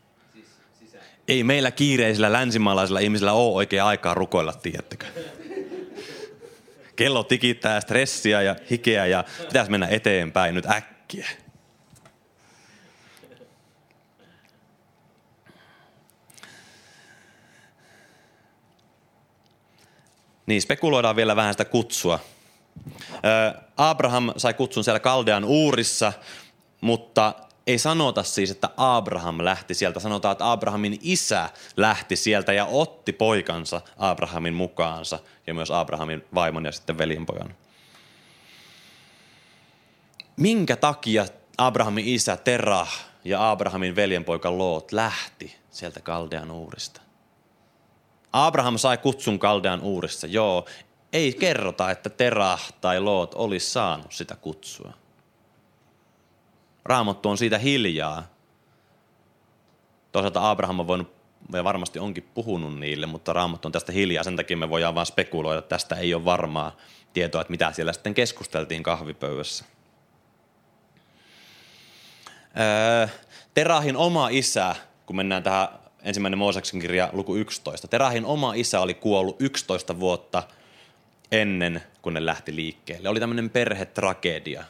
ei 1.29 1.45
meillä 1.45 1.71
kiireisillä 1.71 2.33
länsimaalaisilla 2.33 3.01
ihmisillä 3.01 3.33
ole 3.33 3.55
oikein 3.55 3.83
aikaa 3.83 4.15
rukoilla, 4.15 4.53
tiedättekö? 4.53 5.07
Kello 6.97 7.23
tikittää 7.23 7.81
stressiä 7.81 8.43
ja 8.43 8.57
hikeä 8.71 9.07
ja 9.07 9.25
pitäisi 9.41 9.71
mennä 9.71 9.87
eteenpäin 9.87 10.55
nyt 10.55 10.67
äkkiä. 10.67 11.29
Niin, 20.47 20.63
spekuloidaan 20.63 21.17
vielä 21.17 21.37
vähän 21.37 21.55
sitä 21.55 21.65
kutsua. 21.65 22.21
Abraham 23.77 24.33
sai 24.37 24.55
kutsun 24.55 24.85
siellä 24.85 25.01
Kaldean 25.01 25.45
uurissa, 25.45 26.13
mutta 26.81 27.35
ei 27.67 27.79
sanota 27.79 28.23
siis, 28.23 28.51
että 28.51 28.71
Abraham 28.77 29.45
lähti 29.45 29.75
sieltä. 29.75 30.01
Sanotaan, 30.01 30.33
että 30.33 30.53
Abrahamin 30.53 30.99
isä 31.03 31.49
lähti 31.77 32.17
sieltä 32.17 32.53
ja 32.53 32.65
otti 32.65 33.13
poikansa 33.13 33.81
Abrahamin 33.99 34.55
mukaansa 34.55 35.19
ja 35.47 35.55
myös 35.55 35.71
Abrahamin 35.71 36.25
vaimon 36.35 36.65
ja 36.65 36.73
sitten 36.73 36.99
veljenpojan. 36.99 37.55
Minkä 40.37 40.77
takia 40.77 41.27
Abrahamin 41.59 42.05
isä 42.09 42.37
Terah 42.37 43.05
ja 43.25 43.51
Abrahamin 43.51 43.97
veljenpoika 43.97 44.59
Loot 44.59 44.93
lähti 44.93 45.57
sieltä 45.71 46.01
Kaldean 46.01 46.51
uurista? 46.51 47.01
Abraham 48.33 48.79
sai 48.79 48.99
kutsun 48.99 49.39
Kaldean 49.39 49.81
uurissa, 49.81 50.27
joo. 50.27 50.67
Ei 51.13 51.33
kerrota, 51.33 51.91
että 51.91 52.11
Terah 52.11 52.73
tai 52.81 53.01
Loot 53.01 53.35
olisi 53.35 53.71
saanut 53.71 54.13
sitä 54.13 54.37
kutsua. 54.37 54.93
Raamattu 56.85 57.29
on 57.29 57.39
siitä 57.39 57.59
hiljaa. 57.59 58.27
Toisaalta 60.13 60.51
Abraham 60.51 60.81
on 60.81 60.87
voinut 60.87 61.13
ja 61.53 61.65
varmasti 61.65 61.99
onkin 61.99 62.29
puhunut 62.35 62.79
niille, 62.79 63.07
mutta 63.07 63.33
Raamattu 63.33 63.69
on 63.69 63.73
tästä 63.73 63.93
hiljaa. 63.93 64.25
Sen 64.25 64.37
takia 64.37 64.57
me 64.57 64.71
voidaan 64.71 64.95
vain 64.95 65.07
spekuloida, 65.07 65.59
että 65.59 65.69
tästä 65.69 65.97
ei 65.97 66.15
ole 66.15 66.25
varmaa 66.25 66.77
tietoa, 67.13 67.41
että 67.41 67.51
mitä 67.51 67.73
siellä 67.73 67.93
sitten 67.93 68.15
keskusteltiin 68.15 68.83
kahvipöydässä. 68.83 69.65
Öö, 72.61 73.09
Terahin 73.55 73.97
oma 73.97 74.29
isä, 74.29 74.77
kun 75.07 75.17
mennään 75.17 75.43
tähän 75.43 75.69
ensimmäinen 76.03 76.39
Mooseksen 76.39 76.81
kirja 76.81 77.11
luku 77.13 77.37
11. 77.37 77.89
Terahin 77.89 78.25
oma 78.25 78.55
isä 78.55 78.81
oli 78.81 78.95
kuollut 78.95 79.37
11 79.41 80.01
vuotta 80.01 80.43
ennen 81.33 81.83
kuin 82.03 82.15
ne 82.15 82.27
lähti 82.27 82.57
liikkeelle. 82.57 83.09
Oli 83.09 83.21
tämmöinen 83.21 83.51
perhetragedia. 83.51 84.65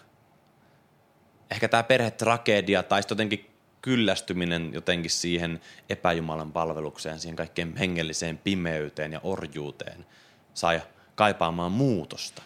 Ehkä 1.50 1.68
tämä 1.68 1.82
perhetragedia 1.82 2.82
tai 2.82 3.02
jotenkin 3.10 3.50
kyllästyminen 3.82 4.70
jotenkin 4.72 5.10
siihen 5.10 5.60
epäjumalan 5.88 6.52
palvelukseen, 6.52 7.20
siihen 7.20 7.36
kaikkeen 7.36 7.76
hengelliseen 7.76 8.38
pimeyteen 8.38 9.12
ja 9.12 9.20
orjuuteen 9.22 10.06
sai 10.54 10.82
kaipaamaan 11.14 11.72
muutosta. 11.72 12.42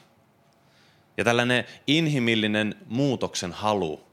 Ja 1.16 1.24
tällainen 1.24 1.64
inhimillinen 1.86 2.74
muutoksen 2.86 3.52
halu, 3.52 4.04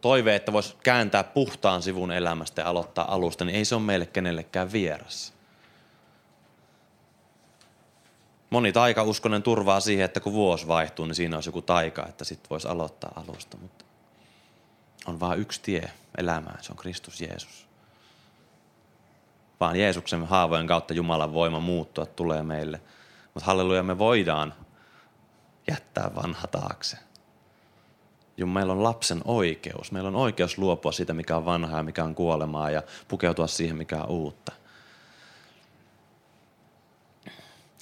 toive, 0.00 0.36
että 0.36 0.52
voisi 0.52 0.76
kääntää 0.82 1.24
puhtaan 1.24 1.82
sivun 1.82 2.12
elämästä 2.12 2.62
ja 2.62 2.68
aloittaa 2.68 3.14
alusta, 3.14 3.44
niin 3.44 3.56
ei 3.56 3.64
se 3.64 3.74
ole 3.74 3.82
meille 3.82 4.06
kenellekään 4.06 4.72
vieras. 4.72 5.34
Moni 8.52 8.72
taikauskonen 8.72 9.42
turvaa 9.42 9.80
siihen, 9.80 10.04
että 10.04 10.20
kun 10.20 10.32
vuosi 10.32 10.68
vaihtuu, 10.68 11.06
niin 11.06 11.14
siinä 11.14 11.36
olisi 11.36 11.48
joku 11.48 11.62
taika, 11.62 12.06
että 12.08 12.24
sitten 12.24 12.50
voisi 12.50 12.68
aloittaa 12.68 13.12
alusta. 13.26 13.56
Mutta 13.56 13.84
on 15.06 15.20
vain 15.20 15.40
yksi 15.40 15.60
tie 15.62 15.90
elämään, 16.18 16.64
se 16.64 16.72
on 16.72 16.76
Kristus 16.76 17.20
Jeesus. 17.20 17.66
Vaan 19.60 19.76
Jeesuksen 19.76 20.26
haavojen 20.26 20.66
kautta 20.66 20.94
Jumalan 20.94 21.34
voima 21.34 21.60
muuttua 21.60 22.06
tulee 22.06 22.42
meille. 22.42 22.80
Mutta 23.34 23.46
halleluja, 23.46 23.82
me 23.82 23.98
voidaan 23.98 24.54
jättää 25.70 26.10
vanha 26.14 26.46
taakse. 26.46 26.96
Jumala, 28.36 28.54
meillä 28.54 28.72
on 28.72 28.82
lapsen 28.82 29.22
oikeus. 29.24 29.92
Meillä 29.92 30.08
on 30.08 30.16
oikeus 30.16 30.58
luopua 30.58 30.92
siitä, 30.92 31.14
mikä 31.14 31.36
on 31.36 31.44
vanhaa 31.44 31.76
ja 31.76 31.82
mikä 31.82 32.04
on 32.04 32.14
kuolemaa 32.14 32.70
ja 32.70 32.82
pukeutua 33.08 33.46
siihen, 33.46 33.76
mikä 33.76 34.02
on 34.02 34.08
uutta. 34.08 34.52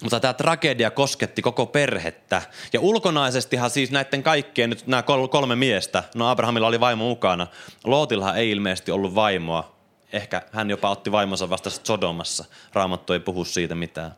Mutta 0.02 0.20
tämä 0.20 0.34
tragedia 0.34 0.90
kosketti 0.90 1.42
koko 1.42 1.66
perhettä. 1.66 2.42
Ja 2.72 2.80
ulkonaisestihan 2.80 3.70
siis 3.70 3.90
näiden 3.90 4.22
kaikkien, 4.22 4.70
nyt 4.70 4.86
nämä 4.86 5.02
kolme 5.30 5.56
miestä, 5.56 6.02
no 6.14 6.30
Abrahamilla 6.30 6.66
oli 6.66 6.80
vaimo 6.80 7.04
mukana. 7.04 7.46
Lootillahan 7.84 8.36
ei 8.36 8.50
ilmeisesti 8.50 8.90
ollut 8.90 9.14
vaimoa. 9.14 9.76
Ehkä 10.12 10.42
hän 10.52 10.70
jopa 10.70 10.90
otti 10.90 11.12
vaimonsa 11.12 11.50
vasta 11.50 11.70
Sodomassa. 11.70 12.44
Raamattu 12.72 13.12
ei 13.12 13.20
puhu 13.20 13.44
siitä 13.44 13.74
mitään. 13.74 14.14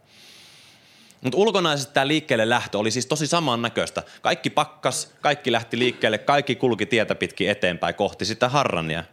Mutta 1.21 1.39
ulkonaisesti 1.39 1.95
tämä 1.95 2.09
liikkeelle 2.09 2.49
lähtö 2.49 2.79
oli 2.79 2.91
siis 2.91 3.07
tosi 3.07 3.27
samannäköistä. 3.27 4.03
Kaikki 4.23 4.51
pakkas, 4.51 5.15
kaikki 5.21 5.53
lähti 5.53 5.79
liikkeelle, 5.79 6.19
kaikki 6.19 6.55
kulki 6.55 6.87
tietä 6.87 7.15
pitkin 7.15 7.51
eteenpäin 7.51 7.95
kohti 7.95 8.25
sitä 8.25 8.49
harrania. 8.49 9.05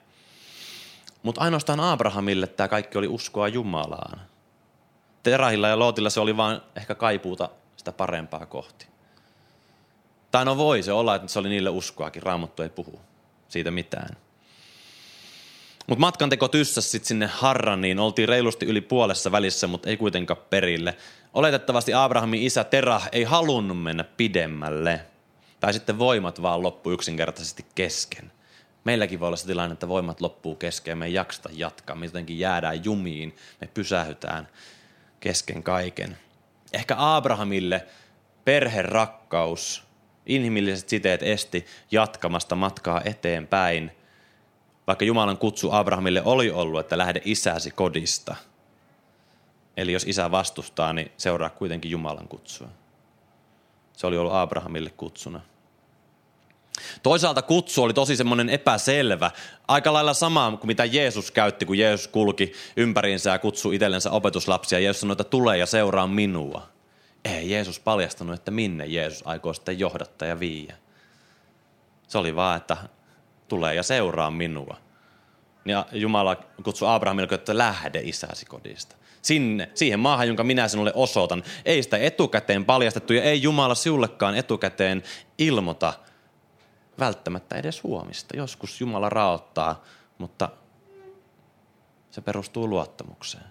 Mutta 1.23 1.41
ainoastaan 1.41 1.79
Abrahamille 1.79 2.47
tämä 2.47 2.67
kaikki 2.67 2.97
oli 2.97 3.08
uskoa 3.08 3.47
Jumalaan. 3.47 4.21
Terahilla 5.23 5.67
ja 5.67 5.79
Lootilla 5.79 6.10
se 6.10 6.19
oli 6.19 6.38
vain 6.38 6.62
ehkä 6.75 6.95
kaipuuta 6.95 7.49
sitä 7.77 7.91
parempaa 7.91 8.45
kohti. 8.45 8.88
Tai 10.32 10.45
no 10.45 10.58
voi 10.58 10.84
se 10.84 10.91
olla, 10.91 11.15
että 11.15 11.27
se 11.27 11.39
oli 11.39 11.49
niille 11.49 11.69
uskoakin. 11.69 12.23
Raamattu 12.23 12.63
ei 12.63 12.69
puhu 12.69 12.99
siitä 13.47 13.71
mitään. 13.71 14.17
Mutta 15.88 15.99
matkanteko 15.99 16.47
tyssäs 16.47 16.91
sitten 16.91 17.08
sinne 17.08 17.27
Harraniin. 17.27 17.99
Oltiin 17.99 18.29
reilusti 18.29 18.65
yli 18.65 18.82
puolessa 18.82 19.32
välissä, 19.32 19.67
mutta 19.67 19.89
ei 19.89 19.97
kuitenkaan 19.97 20.41
perille. 20.49 20.95
Oletettavasti 21.34 21.93
Abrahamin 21.93 22.43
isä 22.43 22.63
Terah 22.63 23.10
ei 23.12 23.23
halunnut 23.23 23.84
mennä 23.84 24.03
pidemmälle. 24.03 25.01
Tai 25.60 25.73
sitten 25.73 25.99
voimat 25.99 26.41
vaan 26.41 26.63
loppu 26.63 26.91
yksinkertaisesti 26.91 27.65
kesken. 27.75 28.32
Meilläkin 28.84 29.19
voi 29.19 29.27
olla 29.27 29.38
se 29.38 29.47
tilanne, 29.47 29.73
että 29.73 29.88
voimat 29.88 30.21
loppuu 30.21 30.55
kesken 30.55 30.97
me 30.97 31.05
ei 31.05 31.13
jaksata 31.13 31.49
jatkaa. 31.53 31.95
Me 31.95 32.05
jotenkin 32.05 32.39
jäädään 32.39 32.86
jumiin, 32.86 33.36
me 33.62 33.67
pysähytään 33.73 34.47
kesken 35.19 35.63
kaiken. 35.63 36.17
Ehkä 36.73 36.95
Abrahamille 36.97 37.86
perherakkaus, 38.45 39.84
inhimilliset 40.25 40.89
siteet 40.89 41.23
esti 41.23 41.65
jatkamasta 41.91 42.55
matkaa 42.55 43.01
eteenpäin, 43.05 43.91
vaikka 44.88 45.05
Jumalan 45.05 45.38
kutsu 45.38 45.71
Abrahamille 45.71 46.21
oli 46.25 46.51
ollut, 46.51 46.79
että 46.79 46.97
lähde 46.97 47.21
isäsi 47.25 47.71
kodista. 47.71 48.36
Eli 49.77 49.93
jos 49.93 50.03
isä 50.03 50.32
vastustaa, 50.32 50.93
niin 50.93 51.12
seuraa 51.17 51.49
kuitenkin 51.49 51.91
Jumalan 51.91 52.27
kutsua. 52.27 52.67
Se 53.93 54.08
oli 54.08 54.17
ollut 54.17 54.34
Abrahamille 54.34 54.89
kutsuna. 54.89 55.41
Toisaalta 57.03 57.41
kutsu 57.41 57.84
oli 57.84 57.93
tosi 57.93 58.15
semmoinen 58.15 58.49
epäselvä. 58.49 59.32
Aika 59.67 59.93
lailla 59.93 60.13
sama 60.13 60.58
kuin 60.60 60.67
mitä 60.67 60.86
Jeesus 60.86 61.32
käytti, 61.32 61.65
kun 61.65 61.77
Jeesus 61.77 62.08
kulki 62.08 62.53
ympäriinsä 62.77 63.29
ja 63.29 63.39
kutsui 63.39 63.75
itsellensä 63.75 64.12
opetuslapsia. 64.12 64.79
Jeesus 64.79 65.01
sanoi, 65.01 65.13
että 65.13 65.23
tule 65.23 65.58
ja 65.58 65.65
seuraa 65.65 66.08
minua. 66.08 66.67
Ei 67.25 67.51
Jeesus 67.51 67.79
paljastanut, 67.79 68.36
että 68.36 68.51
minne 68.51 68.86
Jeesus 68.86 69.27
aikoo 69.27 69.53
sitten 69.53 69.79
johdattaa 69.79 70.27
ja 70.27 70.39
viiä. 70.39 70.75
Se 72.08 72.17
oli 72.17 72.36
vaan, 72.36 72.58
että 72.58 72.77
tulee 73.47 73.75
ja 73.75 73.84
seuraa 73.84 74.32
minua. 74.32 74.77
Ja 75.65 75.86
Jumala 75.91 76.36
kutsui 76.63 76.88
Abrahamille, 76.91 77.27
että 77.32 77.58
lähde 77.58 78.01
isäsi 78.03 78.45
kodista. 78.45 78.95
Sinne, 79.21 79.69
siihen 79.73 79.99
maahan, 79.99 80.27
jonka 80.27 80.43
minä 80.43 80.67
sinulle 80.67 80.91
osoitan. 80.95 81.43
Ei 81.65 81.84
sitä 81.84 81.97
etukäteen 81.97 82.65
paljastettu 82.65 83.13
ja 83.13 83.23
ei 83.23 83.41
Jumala 83.41 83.75
sinullekaan 83.75 84.36
etukäteen 84.36 85.03
ilmoita– 85.38 85.93
välttämättä 86.99 87.55
edes 87.55 87.83
huomista. 87.83 88.38
Joskus 88.38 88.81
Jumala 88.81 89.09
raottaa, 89.09 89.83
mutta 90.17 90.49
se 92.12 92.21
perustuu 92.21 92.67
luottamukseen. 92.69 93.43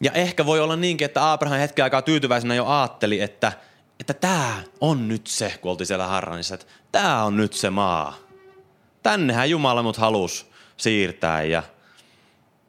Ja 0.00 0.12
ehkä 0.12 0.46
voi 0.46 0.60
olla 0.60 0.76
niinkin, 0.76 1.04
että 1.04 1.32
Abraham 1.32 1.58
hetken 1.58 1.82
aikaa 1.82 2.02
tyytyväisenä 2.02 2.54
jo 2.54 2.66
ajatteli, 2.66 3.20
että, 3.20 3.52
että 4.00 4.14
tämä 4.14 4.62
on 4.80 5.08
nyt 5.08 5.26
se, 5.26 5.58
kun 5.60 5.70
oltiin 5.70 5.86
siellä 5.86 6.06
Harranissa, 6.06 6.54
että 6.54 6.66
tämä 6.92 7.24
on 7.24 7.36
nyt 7.36 7.52
se 7.52 7.70
maa. 7.70 8.16
Tännehän 9.02 9.50
Jumala 9.50 9.82
mut 9.82 9.96
halus 9.96 10.50
siirtää 10.76 11.42
ja 11.42 11.62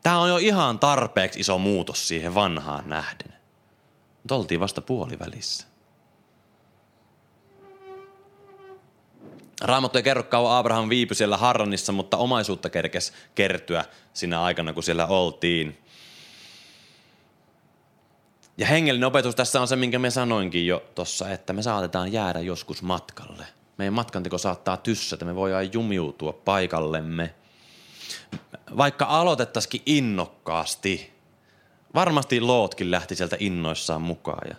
tämä 0.03 0.19
on 0.19 0.29
jo 0.29 0.37
ihan 0.37 0.79
tarpeeksi 0.79 1.39
iso 1.39 1.57
muutos 1.57 2.07
siihen 2.07 2.35
vanhaan 2.35 2.89
nähden. 2.89 3.33
Mutta 4.23 4.35
oltiin 4.35 4.59
vasta 4.59 4.81
puolivälissä. 4.81 5.70
Raamattu 9.62 9.97
ei 9.97 10.04
kerro 10.04 10.24
kauan 10.24 10.58
Abraham 10.58 10.89
viipyi 10.89 11.15
siellä 11.15 11.38
Harranissa, 11.38 11.91
mutta 11.91 12.17
omaisuutta 12.17 12.69
kerkes 12.69 13.13
kertyä 13.36 13.86
siinä 14.13 14.41
aikana, 14.41 14.74
kun 14.74 14.84
siellä 14.84 15.08
oltiin. 15.08 15.78
Ja 18.58 18.67
hengellinen 18.67 19.08
opetus 19.08 19.36
tässä 19.36 19.62
on 19.62 19.67
se, 19.67 19.76
minkä 19.76 20.00
me 20.00 20.10
sanoinkin 20.10 20.67
jo 20.67 20.84
tuossa, 20.95 21.32
että 21.32 21.54
me 21.54 21.62
saatetaan 21.62 22.12
jäädä 22.12 22.39
joskus 22.39 22.82
matkalle. 22.82 23.45
Meidän 23.78 23.93
matkanteko 23.93 24.38
saattaa 24.38 24.78
tyssätä, 24.78 25.26
me 25.26 25.36
voidaan 25.36 25.74
jumiutua 25.74 26.34
paikallemme. 26.34 27.34
Vaikka 28.78 29.06
aloitettaisikin 29.06 29.82
innokkaasti. 29.86 31.13
Varmasti 31.95 32.41
Lootkin 32.41 32.91
lähti 32.91 33.15
sieltä 33.15 33.38
innoissaan 33.39 34.02
mukaan 34.02 34.47
ja, 34.50 34.56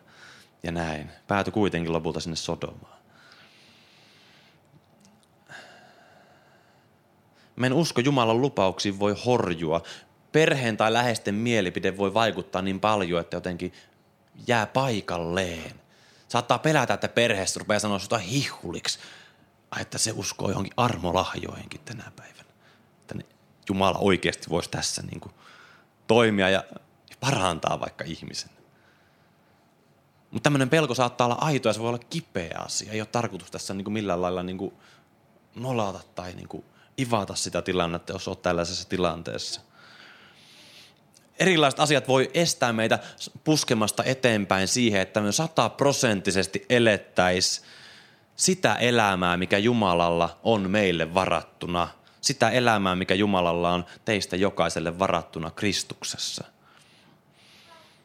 ja 0.63 0.73
näin. 0.73 1.11
Päätyi 1.29 1.53
kuitenkin 1.53 1.93
lopulta 1.93 2.21
sinne 2.21 2.37
Sodomaan. 2.37 3.02
Me 7.57 7.67
en 7.67 7.73
usko 7.73 8.01
Jumalan 8.01 8.41
lupauksiin 8.41 8.99
voi 8.99 9.17
horjua. 9.27 9.83
Perheen 10.33 10.77
tai 10.77 10.93
läheisten 10.93 11.35
mielipide 11.35 11.97
voi 11.97 12.15
vaikuttaa 12.15 12.63
niin 12.63 12.81
paljon, 12.81 13.21
että 13.21 13.37
jotenkin 13.37 13.73
jää 14.47 14.67
paikalleen. 14.67 15.81
Saattaa 16.29 16.59
pelätä, 16.59 16.95
että 16.95 17.09
perheessä 17.09 17.61
rupeaa 17.61 17.81
sanoa 17.81 17.99
jotain 18.03 18.23
hihuliksi. 18.23 18.99
Että 19.81 19.99
se 19.99 20.13
uskoo 20.13 20.49
johonkin 20.49 20.73
armolahjoihinkin 20.77 21.81
tänä 21.85 22.13
päivänä. 22.17 22.49
Että 23.01 23.15
Jumala 23.69 23.99
oikeasti 23.99 24.51
voisi 24.51 24.71
tässä 24.71 25.03
niin 25.03 25.21
kuin 25.21 25.35
toimia 26.07 26.51
ja 26.51 26.65
parantaa 27.21 27.81
vaikka 27.81 28.05
ihmisen. 28.05 28.51
Mutta 30.31 30.43
tämmöinen 30.45 30.71
pelko 30.71 30.95
saattaa 30.95 31.25
olla 31.25 31.39
aito 31.41 31.69
ja 31.69 31.73
se 31.73 31.81
voi 31.81 31.89
olla 31.89 32.05
kipeä 32.11 32.59
asia. 32.65 32.93
Ei 32.93 33.01
ole 33.01 33.09
tarkoitus 33.13 33.51
tässä 33.51 33.75
niin 33.75 33.85
kuin 33.85 33.93
millään 33.93 34.23
lailla 34.23 34.43
niin 34.43 34.59
kuin 34.59 34.75
nolata 35.55 36.01
tai 36.15 36.33
niin 36.33 36.49
kuin 36.49 36.65
ivata 36.99 37.35
sitä 37.35 37.63
tilannetta, 37.63 38.13
jos 38.13 38.29
olet 38.29 38.43
tällaisessa 38.43 38.89
tilanteessa. 38.89 39.61
erilaiset 41.39 41.81
asiat 41.81 42.09
voi 42.09 42.31
estää 42.35 42.73
meitä 42.73 42.99
puskemasta 43.45 44.05
eteenpäin 44.05 44.69
siihen, 44.69 45.01
että 45.01 45.21
me 45.21 45.33
sataprosenttisesti 45.33 46.67
elettäisiin 46.69 47.67
sitä 48.37 48.75
elämää, 48.75 49.37
mikä 49.37 49.59
Jumalalla 49.59 50.39
on 50.43 50.71
meille 50.71 51.15
varattuna. 51.15 51.89
Sitä 52.21 52.51
elämää, 52.51 52.97
mikä 52.97 53.15
Jumalalla 53.15 53.73
on 53.73 53.85
teistä 54.05 54.37
jokaiselle 54.37 54.99
varattuna 54.99 55.51
Kristuksessa. 55.51 56.45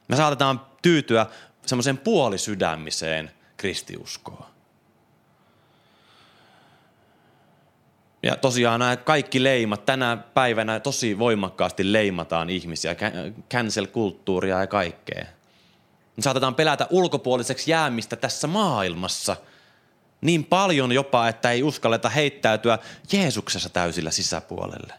Me 0.07 0.15
saatetaan 0.15 0.61
tyytyä 0.81 1.25
semmoiseen 1.65 1.97
puolisydämiseen 1.97 3.31
kristiuskoon. 3.57 4.56
Ja 8.23 8.35
tosiaan 8.35 8.79
nämä 8.79 8.95
kaikki 8.95 9.43
leimat 9.43 9.85
tänä 9.85 10.17
päivänä 10.33 10.79
tosi 10.79 11.19
voimakkaasti 11.19 11.93
leimataan 11.93 12.49
ihmisiä, 12.49 12.95
cancel-kulttuuria 13.53 14.59
ja 14.59 14.67
kaikkea. 14.67 15.25
Me 16.17 16.23
saatetaan 16.23 16.55
pelätä 16.55 16.87
ulkopuoliseksi 16.89 17.71
jäämistä 17.71 18.15
tässä 18.15 18.47
maailmassa 18.47 19.35
niin 20.21 20.45
paljon 20.45 20.91
jopa, 20.91 21.27
että 21.27 21.51
ei 21.51 21.63
uskalleta 21.63 22.09
heittäytyä 22.09 22.79
Jeesuksessa 23.11 23.69
täysillä 23.69 24.11
sisäpuolelle. 24.11 24.93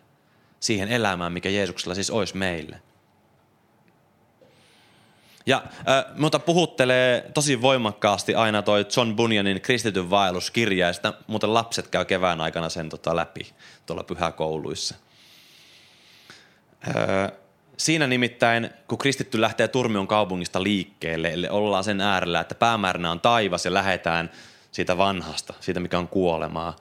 Siihen 0.60 0.88
elämään, 0.88 1.32
mikä 1.32 1.48
Jeesuksella 1.48 1.94
siis 1.94 2.10
olisi 2.10 2.36
meille. 2.36 2.82
Ja 5.48 5.62
äh, 5.88 6.04
mutta 6.16 6.38
puhuttelee 6.38 7.30
tosi 7.34 7.62
voimakkaasti 7.62 8.34
aina 8.34 8.62
toi 8.62 8.86
John 8.96 9.16
Bunyanin 9.16 9.60
kristityn 9.60 10.10
vaelluskirja, 10.10 10.86
ja 10.86 10.92
sitä 10.92 11.12
muuten 11.26 11.54
lapset 11.54 11.88
käy 11.88 12.04
kevään 12.04 12.40
aikana 12.40 12.68
sen 12.68 12.88
tota 12.88 13.16
läpi 13.16 13.52
tuolla 13.86 14.04
pyhäkouluissa. 14.04 14.94
Äh, 16.88 17.32
siinä 17.76 18.06
nimittäin, 18.06 18.70
kun 18.88 18.98
kristitty 18.98 19.40
lähtee 19.40 19.68
Turmion 19.68 20.08
kaupungista 20.08 20.62
liikkeelle, 20.62 21.32
eli 21.32 21.48
ollaan 21.50 21.84
sen 21.84 22.00
äärellä, 22.00 22.40
että 22.40 22.54
päämääränä 22.54 23.10
on 23.10 23.20
taivas 23.20 23.64
ja 23.64 23.74
lähdetään 23.74 24.30
siitä 24.72 24.98
vanhasta, 24.98 25.54
siitä 25.60 25.80
mikä 25.80 25.98
on 25.98 26.08
kuolemaa, 26.08 26.76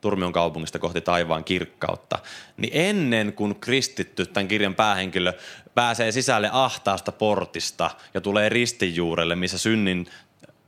Turmion 0.00 0.32
kaupungista 0.32 0.78
kohti 0.78 1.00
taivaan 1.00 1.44
kirkkautta, 1.44 2.18
niin 2.56 2.70
ennen 2.74 3.32
kuin 3.32 3.54
kristitty, 3.54 4.26
tämän 4.26 4.48
kirjan 4.48 4.74
päähenkilö, 4.74 5.32
pääsee 5.74 6.12
sisälle 6.12 6.50
ahtaasta 6.52 7.12
portista 7.12 7.90
ja 8.14 8.20
tulee 8.20 8.48
ristinjuurelle, 8.48 9.36
missä 9.36 9.58
synnin 9.58 10.06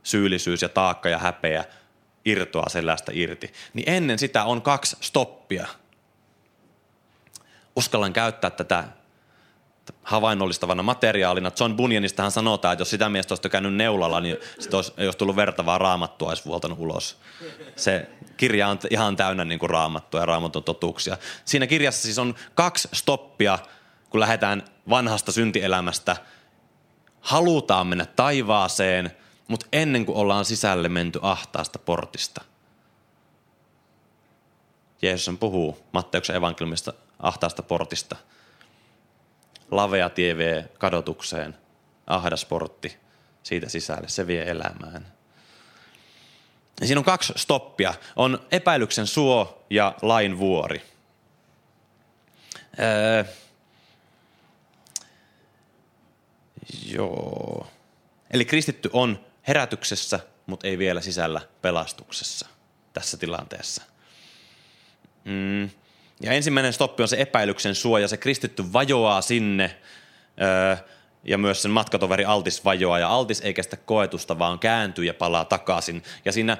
syyllisyys 0.03 0.61
ja 0.61 0.69
taakka 0.69 1.09
ja 1.09 1.17
häpeä 1.17 1.65
irtoaa 2.25 2.69
sellaista 2.69 3.11
irti, 3.15 3.53
niin 3.73 3.89
ennen 3.89 4.19
sitä 4.19 4.43
on 4.43 4.61
kaksi 4.61 4.97
stoppia. 5.01 5.67
Uskallan 7.75 8.13
käyttää 8.13 8.49
tätä 8.49 8.83
havainnollistavana 10.03 10.83
materiaalina. 10.83 11.51
John 11.59 11.75
Bunyanistahan 11.75 12.31
sanotaan, 12.31 12.73
että 12.73 12.81
jos 12.81 12.89
sitä 12.89 13.09
miestä 13.09 13.33
olisi 13.33 13.49
käynyt 13.49 13.73
neulalla, 13.73 14.19
niin 14.19 14.37
sit 14.59 14.73
olisi, 14.73 14.93
jos 14.97 15.15
tullut 15.15 15.35
vertavaa 15.35 15.77
raamattua, 15.77 16.29
olisi 16.29 16.45
vuoltanut 16.45 16.79
ulos. 16.79 17.17
Se 17.75 18.09
kirja 18.37 18.67
on 18.67 18.79
ihan 18.89 19.15
täynnä 19.15 19.45
niin 19.45 19.59
kuin 19.59 19.69
raamattua 19.69 20.19
ja 20.19 20.25
raamatun 20.25 20.63
totuuksia. 20.63 21.17
Siinä 21.45 21.67
kirjassa 21.67 22.01
siis 22.01 22.19
on 22.19 22.35
kaksi 22.55 22.89
stoppia, 22.93 23.59
kun 24.09 24.19
lähdetään 24.19 24.63
vanhasta 24.89 25.31
syntielämästä. 25.31 26.17
Halutaan 27.21 27.87
mennä 27.87 28.05
taivaaseen, 28.05 29.11
mutta 29.47 29.65
ennen 29.73 30.05
kuin 30.05 30.17
ollaan 30.17 30.45
sisälle 30.45 30.89
menty 30.89 31.19
ahtaasta 31.21 31.79
portista. 31.79 32.41
Jeesus 35.01 35.35
puhuu 35.39 35.77
Matteuksen 35.91 36.35
evankeliumista 36.35 36.93
ahtaasta 37.19 37.63
portista– 37.63 38.15
lavea 39.71 40.09
tie 40.09 40.37
vie 40.37 40.69
kadotukseen, 40.77 41.57
ahdas 42.07 42.45
portti 42.45 42.97
siitä 43.43 43.69
sisälle, 43.69 44.07
se 44.07 44.27
vie 44.27 44.49
elämään. 44.49 45.07
Ja 46.81 46.87
siinä 46.87 46.99
on 46.99 47.05
kaksi 47.05 47.33
stoppia. 47.35 47.93
On 48.15 48.47
epäilyksen 48.51 49.07
suo 49.07 49.65
ja 49.69 49.95
lain 50.01 50.37
vuori. 50.37 50.81
Öö, 52.79 53.23
joo. 56.85 57.67
Eli 58.31 58.45
kristitty 58.45 58.89
on 58.93 59.25
herätyksessä, 59.47 60.19
mutta 60.45 60.67
ei 60.67 60.77
vielä 60.77 61.01
sisällä 61.01 61.41
pelastuksessa 61.61 62.47
tässä 62.93 63.17
tilanteessa. 63.17 63.83
Mm. 65.23 65.69
Ja 66.21 66.31
ensimmäinen 66.31 66.73
stoppi 66.73 67.03
on 67.03 67.09
se 67.09 67.21
epäilyksen 67.21 67.75
suoja. 67.75 68.07
Se 68.07 68.17
kristitty 68.17 68.73
vajoaa 68.73 69.21
sinne 69.21 69.77
öö, 70.41 70.77
ja 71.23 71.37
myös 71.37 71.61
sen 71.61 71.71
matkatoveri 71.71 72.25
Altis 72.25 72.65
vajoaa. 72.65 72.99
Ja 72.99 73.09
Altis 73.09 73.41
ei 73.41 73.53
kestä 73.53 73.77
koetusta, 73.77 74.39
vaan 74.39 74.59
kääntyy 74.59 75.05
ja 75.05 75.13
palaa 75.13 75.45
takaisin. 75.45 76.03
Ja 76.25 76.31
siinä 76.31 76.57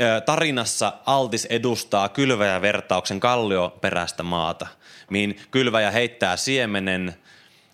öö, 0.00 0.20
tarinassa 0.20 0.92
Altis 1.06 1.44
edustaa 1.44 2.08
kylväjävertauksen 2.08 3.20
kallioperäistä 3.20 4.22
maata, 4.22 4.66
mihin 5.10 5.40
kylväjä 5.50 5.90
heittää 5.90 6.36
siemenen. 6.36 7.14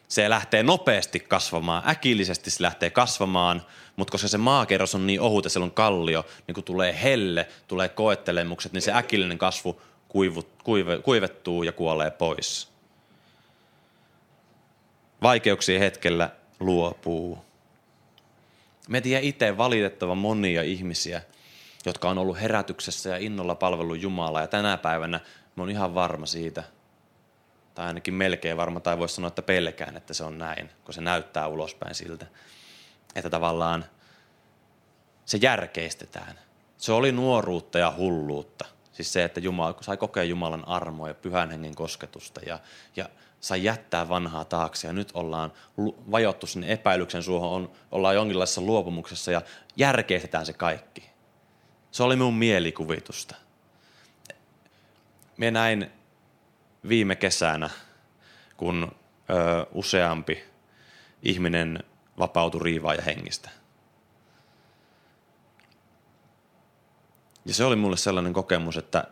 Se 0.08 0.30
lähtee 0.30 0.62
nopeasti 0.62 1.20
kasvamaan, 1.20 1.88
äkillisesti 1.88 2.50
se 2.50 2.62
lähtee 2.62 2.90
kasvamaan, 2.90 3.62
mutta 3.96 4.12
koska 4.12 4.28
se 4.28 4.38
maakerros 4.38 4.94
on 4.94 5.06
niin 5.06 5.20
ohut 5.20 5.44
ja 5.44 5.50
siellä 5.50 5.64
on 5.64 5.70
kallio, 5.70 6.26
niin 6.46 6.54
kun 6.54 6.64
tulee 6.64 6.98
helle, 7.02 7.48
tulee 7.68 7.88
koettelemukset, 7.88 8.72
niin 8.72 8.82
se 8.82 8.92
äkillinen 8.92 9.38
kasvu– 9.38 9.80
kuivut, 10.14 10.48
kuive, 10.64 10.98
kuivettuu 10.98 11.62
ja 11.62 11.72
kuolee 11.72 12.10
pois. 12.10 12.68
Vaikeuksien 15.22 15.80
hetkellä 15.80 16.30
luopuu. 16.60 17.44
Me 18.88 19.00
tiedän 19.00 19.24
itse 19.24 19.56
valitettavan 19.56 20.18
monia 20.18 20.62
ihmisiä, 20.62 21.22
jotka 21.86 22.10
on 22.10 22.18
ollut 22.18 22.40
herätyksessä 22.40 23.10
ja 23.10 23.16
innolla 23.16 23.54
palvellut 23.54 24.02
Jumalaa. 24.02 24.40
Ja 24.40 24.46
tänä 24.46 24.76
päivänä 24.76 25.20
mä 25.56 25.62
oon 25.62 25.70
ihan 25.70 25.94
varma 25.94 26.26
siitä, 26.26 26.62
tai 27.74 27.86
ainakin 27.86 28.14
melkein 28.14 28.56
varma, 28.56 28.80
tai 28.80 28.98
voisi 28.98 29.14
sanoa, 29.14 29.28
että 29.28 29.42
pelkään, 29.42 29.96
että 29.96 30.14
se 30.14 30.24
on 30.24 30.38
näin, 30.38 30.70
kun 30.84 30.94
se 30.94 31.00
näyttää 31.00 31.48
ulospäin 31.48 31.94
siltä. 31.94 32.26
Että 33.14 33.30
tavallaan 33.30 33.84
se 35.24 35.38
järkeistetään. 35.42 36.38
Se 36.76 36.92
oli 36.92 37.12
nuoruutta 37.12 37.78
ja 37.78 37.94
hulluutta. 37.96 38.73
Siis 38.94 39.12
se, 39.12 39.24
että 39.24 39.40
Jumala, 39.40 39.76
sai 39.80 39.96
kokea 39.96 40.24
Jumalan 40.24 40.68
armoa 40.68 41.08
ja 41.08 41.14
pyhän 41.14 41.50
hengen 41.50 41.74
kosketusta 41.74 42.40
ja, 42.46 42.58
ja 42.96 43.08
sai 43.40 43.64
jättää 43.64 44.08
vanhaa 44.08 44.44
taakse. 44.44 44.86
Ja 44.86 44.92
nyt 44.92 45.10
ollaan 45.14 45.52
vajottu 46.10 46.46
sinne 46.46 46.72
epäilyksen 46.72 47.22
suohon, 47.22 47.52
on, 47.52 47.72
ollaan 47.90 48.14
jonkinlaisessa 48.14 48.60
luopumuksessa 48.60 49.30
ja 49.30 49.42
järkeistetään 49.76 50.46
se 50.46 50.52
kaikki. 50.52 51.10
Se 51.90 52.02
oli 52.02 52.16
minun 52.16 52.34
mielikuvitusta. 52.34 53.34
Me 55.36 55.50
näin 55.50 55.90
viime 56.88 57.16
kesänä, 57.16 57.70
kun 58.56 58.92
ö, 59.30 59.66
useampi 59.72 60.44
ihminen 61.22 61.84
vapautui 62.18 62.62
riivaa 62.64 62.94
ja 62.94 63.02
hengistä– 63.02 63.50
Ja 67.44 67.54
se 67.54 67.64
oli 67.64 67.76
mulle 67.76 67.96
sellainen 67.96 68.32
kokemus, 68.32 68.76
että 68.76 69.04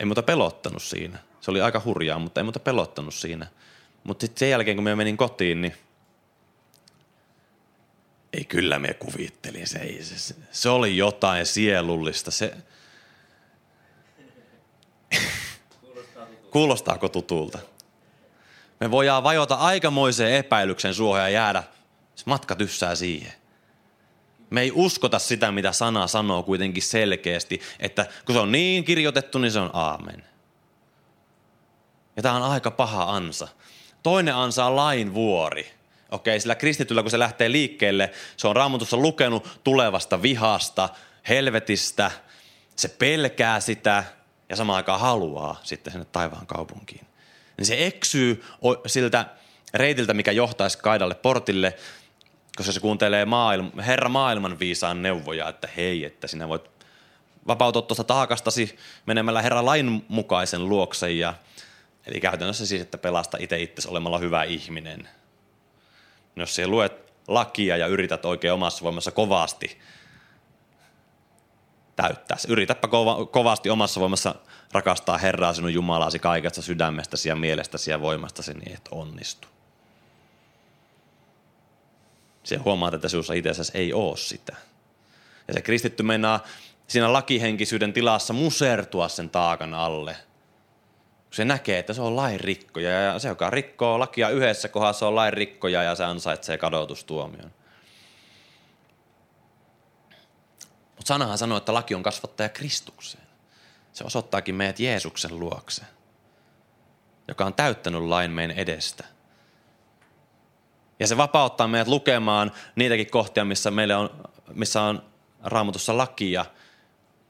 ei 0.00 0.06
muuta 0.06 0.22
pelottanut 0.22 0.82
siinä. 0.82 1.18
Se 1.40 1.50
oli 1.50 1.60
aika 1.60 1.82
hurjaa, 1.84 2.18
mutta 2.18 2.40
ei 2.40 2.44
muuta 2.44 2.60
pelottanut 2.60 3.14
siinä. 3.14 3.46
Mutta 4.04 4.26
sitten 4.26 4.38
sen 4.38 4.50
jälkeen, 4.50 4.76
kun 4.76 4.84
me 4.84 4.94
menin 4.94 5.16
kotiin, 5.16 5.60
niin 5.60 5.74
ei 8.32 8.44
kyllä 8.44 8.78
me 8.78 8.94
kuvittelin. 8.94 9.66
Se, 9.66 9.98
se, 10.02 10.34
se 10.50 10.68
oli 10.68 10.96
jotain 10.96 11.46
sielullista. 11.46 12.30
Se... 12.30 12.54
Kuulostaako 16.50 17.08
tutulta? 17.08 17.58
Me 18.80 18.90
voidaan 18.90 19.22
vajota 19.22 19.54
aikamoiseen 19.54 20.34
epäilyksen 20.34 20.94
suohon 20.94 21.20
ja 21.20 21.28
jäädä. 21.28 21.62
Matka 22.26 22.54
tyssää 22.54 22.94
siihen. 22.94 23.32
Me 24.50 24.60
ei 24.60 24.72
uskota 24.74 25.18
sitä, 25.18 25.52
mitä 25.52 25.72
sana 25.72 26.06
sanoo 26.06 26.42
kuitenkin 26.42 26.82
selkeästi, 26.82 27.60
että 27.80 28.06
kun 28.24 28.34
se 28.34 28.40
on 28.40 28.52
niin 28.52 28.84
kirjoitettu, 28.84 29.38
niin 29.38 29.52
se 29.52 29.58
on 29.58 29.70
aamen. 29.72 30.24
Ja 32.16 32.22
tämä 32.22 32.36
on 32.36 32.42
aika 32.42 32.70
paha 32.70 33.16
ansa. 33.16 33.48
Toinen 34.02 34.34
ansa 34.34 34.64
on 34.64 34.76
lain 34.76 35.14
vuori. 35.14 35.70
Okei, 36.10 36.40
sillä 36.40 36.54
kristityllä 36.54 37.02
kun 37.02 37.10
se 37.10 37.18
lähtee 37.18 37.52
liikkeelle, 37.52 38.10
se 38.36 38.48
on 38.48 38.56
raamatussa 38.56 38.96
lukenut 38.96 39.60
tulevasta 39.64 40.22
vihasta, 40.22 40.88
helvetistä, 41.28 42.10
se 42.76 42.88
pelkää 42.88 43.60
sitä 43.60 44.04
ja 44.48 44.56
samaan 44.56 44.76
aikaan 44.76 45.00
haluaa 45.00 45.60
sitten 45.62 45.92
sinne 45.92 46.06
taivaan 46.12 46.46
kaupunkiin. 46.46 47.06
Niin 47.56 47.66
se 47.66 47.86
eksyy 47.86 48.44
siltä 48.86 49.26
reitiltä, 49.74 50.14
mikä 50.14 50.32
johtaisi 50.32 50.78
kaidalle 50.78 51.14
portille 51.14 51.74
koska 52.58 52.72
se 52.72 52.80
kuuntelee 52.80 53.24
maailma, 53.24 53.82
Herra 53.82 54.08
maailman 54.08 54.58
viisaan 54.58 55.02
neuvoja, 55.02 55.48
että 55.48 55.68
hei, 55.76 56.04
että 56.04 56.26
sinä 56.26 56.48
voit 56.48 56.70
vapautua 57.46 57.82
tuosta 57.82 58.04
taakastasi 58.04 58.78
menemällä 59.06 59.42
Herra 59.42 59.64
lain 59.64 60.04
mukaisen 60.08 60.68
luokse 60.68 61.12
ja 61.12 61.34
Eli 62.08 62.20
käytännössä 62.20 62.66
siis, 62.66 62.82
että 62.82 62.98
pelasta 62.98 63.36
itse 63.40 63.62
itse 63.62 63.88
olemalla 63.88 64.18
hyvä 64.18 64.42
ihminen. 64.42 65.08
Jos 66.36 66.54
sä 66.54 66.66
luet 66.66 67.12
lakia 67.28 67.76
ja 67.76 67.86
yrität 67.86 68.24
oikein 68.24 68.52
omassa 68.52 68.84
voimassa 68.84 69.10
kovasti 69.10 69.78
täyttää. 71.96 72.36
Yritäpä 72.48 72.88
kova, 72.88 73.26
kovasti 73.26 73.70
omassa 73.70 74.00
voimassa 74.00 74.34
rakastaa 74.72 75.18
Herraa 75.18 75.52
sinun 75.52 75.74
Jumalasi 75.74 76.18
kaikesta 76.18 76.62
sydämestäsi 76.62 77.28
ja 77.28 77.36
mielestäsi 77.36 77.90
ja 77.90 78.00
voimastasi, 78.00 78.54
niin 78.54 78.72
et 78.72 78.88
onnistu. 78.90 79.48
Se 82.48 82.56
huomaat, 82.56 82.94
että 82.94 83.08
sinussa 83.08 83.34
itsessäsi 83.34 83.72
ei 83.74 83.92
ole 83.92 84.16
sitä. 84.16 84.56
Ja 85.48 85.54
se 85.54 85.62
kristitty 85.62 86.02
meinaa 86.02 86.44
siinä 86.86 87.12
lakihenkisyyden 87.12 87.92
tilassa 87.92 88.32
musertua 88.32 89.08
sen 89.08 89.30
taakan 89.30 89.74
alle. 89.74 90.16
Se 91.30 91.44
näkee, 91.44 91.78
että 91.78 91.92
se 91.92 92.02
on 92.02 92.16
lain 92.16 92.40
rikkoja 92.40 92.90
ja 92.90 93.18
se, 93.18 93.28
joka 93.28 93.50
rikkoo 93.50 93.98
lakia 93.98 94.28
yhdessä 94.28 94.68
kohdassa, 94.68 95.08
on 95.08 95.14
lain 95.14 95.32
rikkoja 95.32 95.82
ja 95.82 95.94
se 95.94 96.04
ansaitsee 96.04 96.58
kadotustuomion. 96.58 97.52
Mutta 100.96 101.08
sanahan 101.08 101.38
sanoo, 101.38 101.58
että 101.58 101.74
laki 101.74 101.94
on 101.94 102.02
kasvattaja 102.02 102.48
Kristukseen. 102.48 103.24
Se 103.92 104.04
osoittaakin 104.04 104.54
meidät 104.54 104.80
Jeesuksen 104.80 105.38
luokse, 105.38 105.82
joka 107.28 107.44
on 107.44 107.54
täyttänyt 107.54 108.02
lain 108.02 108.30
meidän 108.30 108.58
edestä. 108.58 109.17
Ja 111.00 111.06
se 111.06 111.16
vapauttaa 111.16 111.68
meidät 111.68 111.88
lukemaan 111.88 112.52
niitäkin 112.76 113.10
kohtia, 113.10 113.44
missä, 113.44 113.70
meille 113.70 113.96
on, 113.96 114.10
missä 114.54 114.82
on 114.82 115.02
raamatussa 115.44 115.96
lakia. 115.96 116.44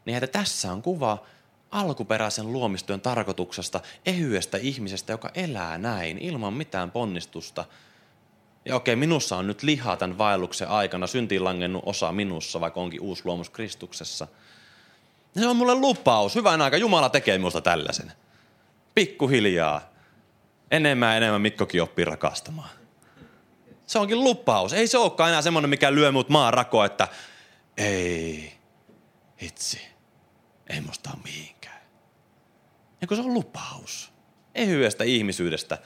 Niin 0.04 0.16
että 0.16 0.38
tässä 0.38 0.72
on 0.72 0.82
kuva 0.82 1.18
alkuperäisen 1.70 2.52
luomistyön 2.52 3.00
tarkoituksesta, 3.00 3.80
ehyestä 4.06 4.58
ihmisestä, 4.58 5.12
joka 5.12 5.30
elää 5.34 5.78
näin 5.78 6.18
ilman 6.18 6.52
mitään 6.52 6.90
ponnistusta– 6.90 7.64
ja 8.68 8.76
okei, 8.76 8.96
minussa 8.96 9.36
on 9.36 9.46
nyt 9.46 9.62
lihaa 9.62 9.96
tämän 9.96 10.18
vaelluksen 10.18 10.68
aikana, 10.68 11.06
syntiin 11.06 11.44
langennut 11.44 11.82
osa 11.86 12.12
minussa, 12.12 12.60
vaikka 12.60 12.80
onkin 12.80 13.00
uusi 13.00 13.22
luomus 13.24 13.50
Kristuksessa. 13.50 14.28
Ja 15.34 15.40
se 15.40 15.46
on 15.46 15.56
mulle 15.56 15.74
lupaus. 15.74 16.34
Hyvän 16.34 16.62
aika 16.62 16.76
Jumala 16.76 17.08
tekee 17.08 17.38
minusta 17.38 17.60
tällaisen. 17.60 18.12
Pikkuhiljaa. 18.94 19.80
Enemmän 20.70 21.08
ja 21.08 21.16
enemmän 21.16 21.40
Mikkokin 21.40 21.82
oppii 21.82 22.04
rakastamaan. 22.04 22.70
Se 23.88 23.98
onkin 23.98 24.24
lupaus. 24.24 24.72
Ei 24.72 24.86
se 24.86 24.98
olekaan 24.98 25.30
enää 25.30 25.42
semmoinen, 25.42 25.70
mikä 25.70 25.94
lyö 25.94 26.12
mut 26.12 26.28
maan 26.28 26.54
rako, 26.54 26.84
että 26.84 27.08
ei, 27.76 28.52
hitsi, 29.42 29.80
ei 30.66 30.80
musta 30.80 31.10
ole 31.10 31.22
mihinkään. 31.24 31.80
Ja 33.00 33.06
kun 33.06 33.16
se 33.16 33.22
on 33.22 33.34
lupaus. 33.34 34.12
Ehyestä 34.54 35.04
ihmisyydestä, 35.04 35.78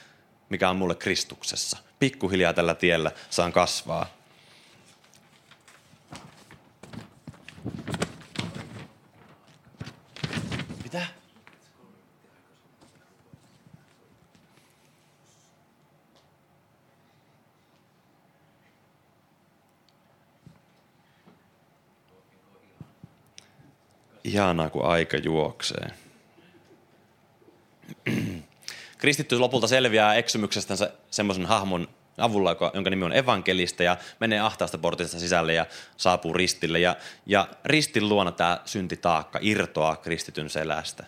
mikä 0.48 0.70
on 0.70 0.76
mulle 0.76 0.94
Kristuksessa. 0.94 1.78
Pikkuhiljaa 1.98 2.52
tällä 2.52 2.74
tiellä 2.74 3.10
saan 3.30 3.52
kasvaa. 3.52 4.06
Mitä? 10.82 11.06
Ihanaa, 24.32 24.70
kun 24.70 24.84
aika 24.84 25.16
juoksee. 25.16 25.90
kristitty 28.98 29.38
lopulta 29.38 29.66
selviää 29.66 30.14
eksymyksestänsä 30.14 30.92
semmoisen 31.10 31.46
hahmon 31.46 31.88
avulla, 32.18 32.56
jonka 32.74 32.90
nimi 32.90 33.04
on 33.04 33.16
evankelista 33.16 33.82
ja 33.82 33.96
menee 34.20 34.40
ahtaasta 34.40 34.78
portista 34.78 35.18
sisälle 35.18 35.54
ja 35.54 35.66
saapuu 35.96 36.32
ristille. 36.32 36.78
Ja, 36.80 36.96
ja 37.26 37.48
ristin 37.64 38.08
luona 38.08 38.32
tämä 38.32 38.60
syntitaakka 38.64 39.38
irtoaa 39.42 39.96
kristityn 39.96 40.50
selästä. 40.50 41.04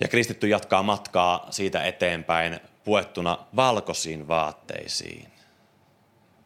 Ja 0.00 0.08
kristitty 0.08 0.48
jatkaa 0.48 0.82
matkaa 0.82 1.46
siitä 1.50 1.84
eteenpäin 1.84 2.60
puettuna 2.84 3.38
valkoisiin 3.56 4.28
vaatteisiin. 4.28 5.28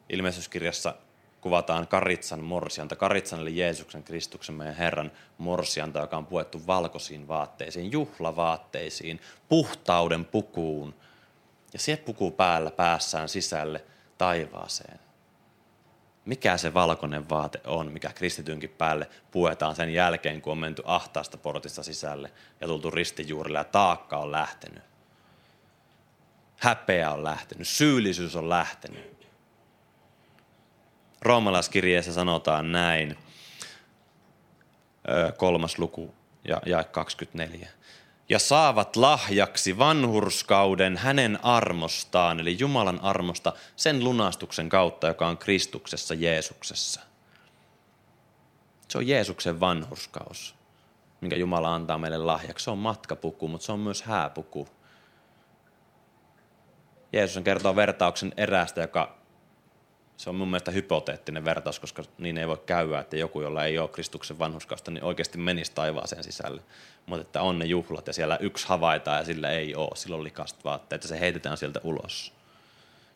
Ilmeisyskirjassa 0.09 0.95
kuvataan 1.41 1.89
Karitsan 1.89 2.45
morsianta. 2.45 2.97
Karitsan 2.97 3.41
eli 3.41 3.57
Jeesuksen 3.57 4.03
Kristuksen 4.03 4.55
meidän 4.55 4.77
Herran 4.77 5.13
morsianta, 5.39 5.99
joka 5.99 6.17
on 6.17 6.27
puettu 6.27 6.67
valkoisiin 6.67 7.29
vaatteisiin, 7.29 7.93
juhlavaatteisiin, 7.93 9.21
puhtauden 9.49 10.25
pukuun. 10.25 10.95
Ja 11.73 11.79
se 11.79 11.97
puku 11.97 12.31
päällä 12.31 12.71
päässään 12.71 13.29
sisälle 13.29 13.85
taivaaseen. 14.19 15.01
Mikä 16.25 16.57
se 16.57 16.75
valkoinen 16.75 17.29
vaate 17.29 17.61
on, 17.67 17.93
mikä 17.93 18.13
kristitynkin 18.13 18.71
päälle 18.71 19.09
puetaan 19.31 19.77
sen 19.77 19.95
jälkeen, 19.95 20.43
kun 20.43 20.53
on 20.53 20.59
menty 20.59 20.83
ahtaasta 20.87 21.37
portista 21.37 21.83
sisälle 21.83 22.33
ja 22.61 22.67
tultu 22.67 22.91
ristijuurille 22.91 23.59
ja 23.59 23.65
taakka 23.65 24.17
on 24.17 24.33
lähtenyt. 24.33 24.83
Häpeä 26.57 27.11
on 27.11 27.25
lähtenyt, 27.25 27.69
syyllisyys 27.69 28.37
on 28.37 28.49
lähtenyt 28.49 29.20
roomalaiskirjeessä 31.23 32.13
sanotaan 32.13 32.73
näin, 32.73 33.19
kolmas 35.37 35.79
luku 35.79 36.15
ja 36.49 36.63
jae 36.67 36.85
24. 36.85 37.69
Ja 38.29 38.39
saavat 38.39 38.97
lahjaksi 38.97 39.79
vanhurskauden 39.79 40.97
hänen 40.97 41.45
armostaan, 41.45 42.41
eli 42.41 42.57
Jumalan 42.59 43.01
armosta, 43.03 43.53
sen 43.77 44.05
lunastuksen 44.05 44.69
kautta, 44.69 45.07
joka 45.07 45.29
on 45.29 45.39
Kristuksessa 45.39 46.15
Jeesuksessa. 46.15 47.01
Se 48.89 48.99
on 48.99 49.09
Jeesuksen 49.09 49.61
vanhurskaus, 49.61 50.55
minkä 51.21 51.37
Jumala 51.37 51.75
antaa 51.75 51.99
meille 51.99 52.19
lahjaksi. 52.19 52.65
Se 52.65 52.71
on 52.71 52.79
matkapuku, 52.79 53.49
mutta 53.49 53.67
se 53.67 53.73
on 53.73 53.81
myös 53.81 54.03
hääpuku. 54.03 54.69
Jeesus 57.13 57.43
kertoo 57.45 57.77
vertauksen 57.77 58.33
erästä, 58.37 58.81
joka 58.81 59.20
se 60.21 60.31
on 60.31 60.37
mun 60.37 60.49
mielestä 60.49 60.71
hypoteettinen 60.71 61.45
vertaus, 61.45 61.81
koska 61.81 62.03
niin 62.19 62.39
ei 62.39 62.49
voi 62.49 62.63
käydä, 62.67 62.99
että 62.99 63.17
joku, 63.17 63.41
jolla 63.41 63.65
ei 63.65 63.79
ole 63.79 63.89
Kristuksen 63.89 64.39
vanhuskausta, 64.39 64.91
niin 64.91 65.05
oikeasti 65.05 65.39
menisi 65.39 65.73
taivaaseen 65.75 66.25
sisälle. 66.25 66.63
Mutta 67.07 67.23
että 67.23 67.43
on 67.43 67.59
ne 67.59 67.65
juhlat 67.65 68.07
ja 68.07 68.13
siellä 68.13 68.37
yksi 68.41 68.69
havaitaan 68.69 69.19
ja 69.19 69.25
sillä 69.25 69.51
ei 69.51 69.75
ole, 69.75 69.97
silloin 69.97 70.25
likasta 70.25 70.61
vaatteita, 70.65 71.09
se 71.09 71.21
heitetään 71.21 71.57
sieltä 71.57 71.81
ulos. 71.85 72.33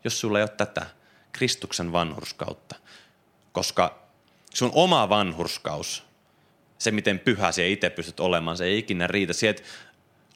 Jos 0.04 0.20
sulla 0.20 0.38
ei 0.38 0.42
ole 0.42 0.48
tätä 0.48 0.86
Kristuksen 1.32 1.92
vanhurskautta, 1.92 2.76
koska 3.52 3.98
sun 4.54 4.70
oma 4.74 5.08
vanhurskaus, 5.08 6.04
se 6.78 6.90
miten 6.90 7.18
pyhä 7.18 7.52
se 7.52 7.68
itse 7.68 7.90
pystyt 7.90 8.20
olemaan, 8.20 8.56
se 8.56 8.64
ei 8.64 8.78
ikinä 8.78 9.06
riitä. 9.06 9.32
Sieltä 9.32 9.62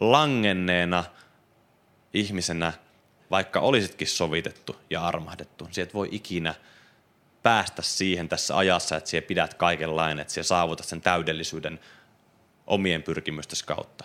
langenneena 0.01 1.05
ihmisenä– 2.13 2.73
vaikka 3.31 3.61
olisitkin 3.61 4.09
sovitettu 4.09 4.77
ja 4.91 5.07
armahdettu, 5.07 5.69
sieltä 5.71 5.95
voi 5.95 6.09
ikinä 6.11 6.55
päästä 7.43 7.83
siihen 7.83 8.29
tässä 8.29 8.57
ajassa, 8.57 8.97
että 8.97 9.11
siellä 9.11 9.27
pidät 9.27 9.55
kaikenlainen, 9.55 10.19
että 10.19 10.33
siellä 10.33 10.47
saavutat 10.47 10.87
sen 10.87 11.01
täydellisyyden 11.01 11.81
omien 12.67 13.03
pyrkimystesi 13.03 13.65
kautta. 13.65 14.05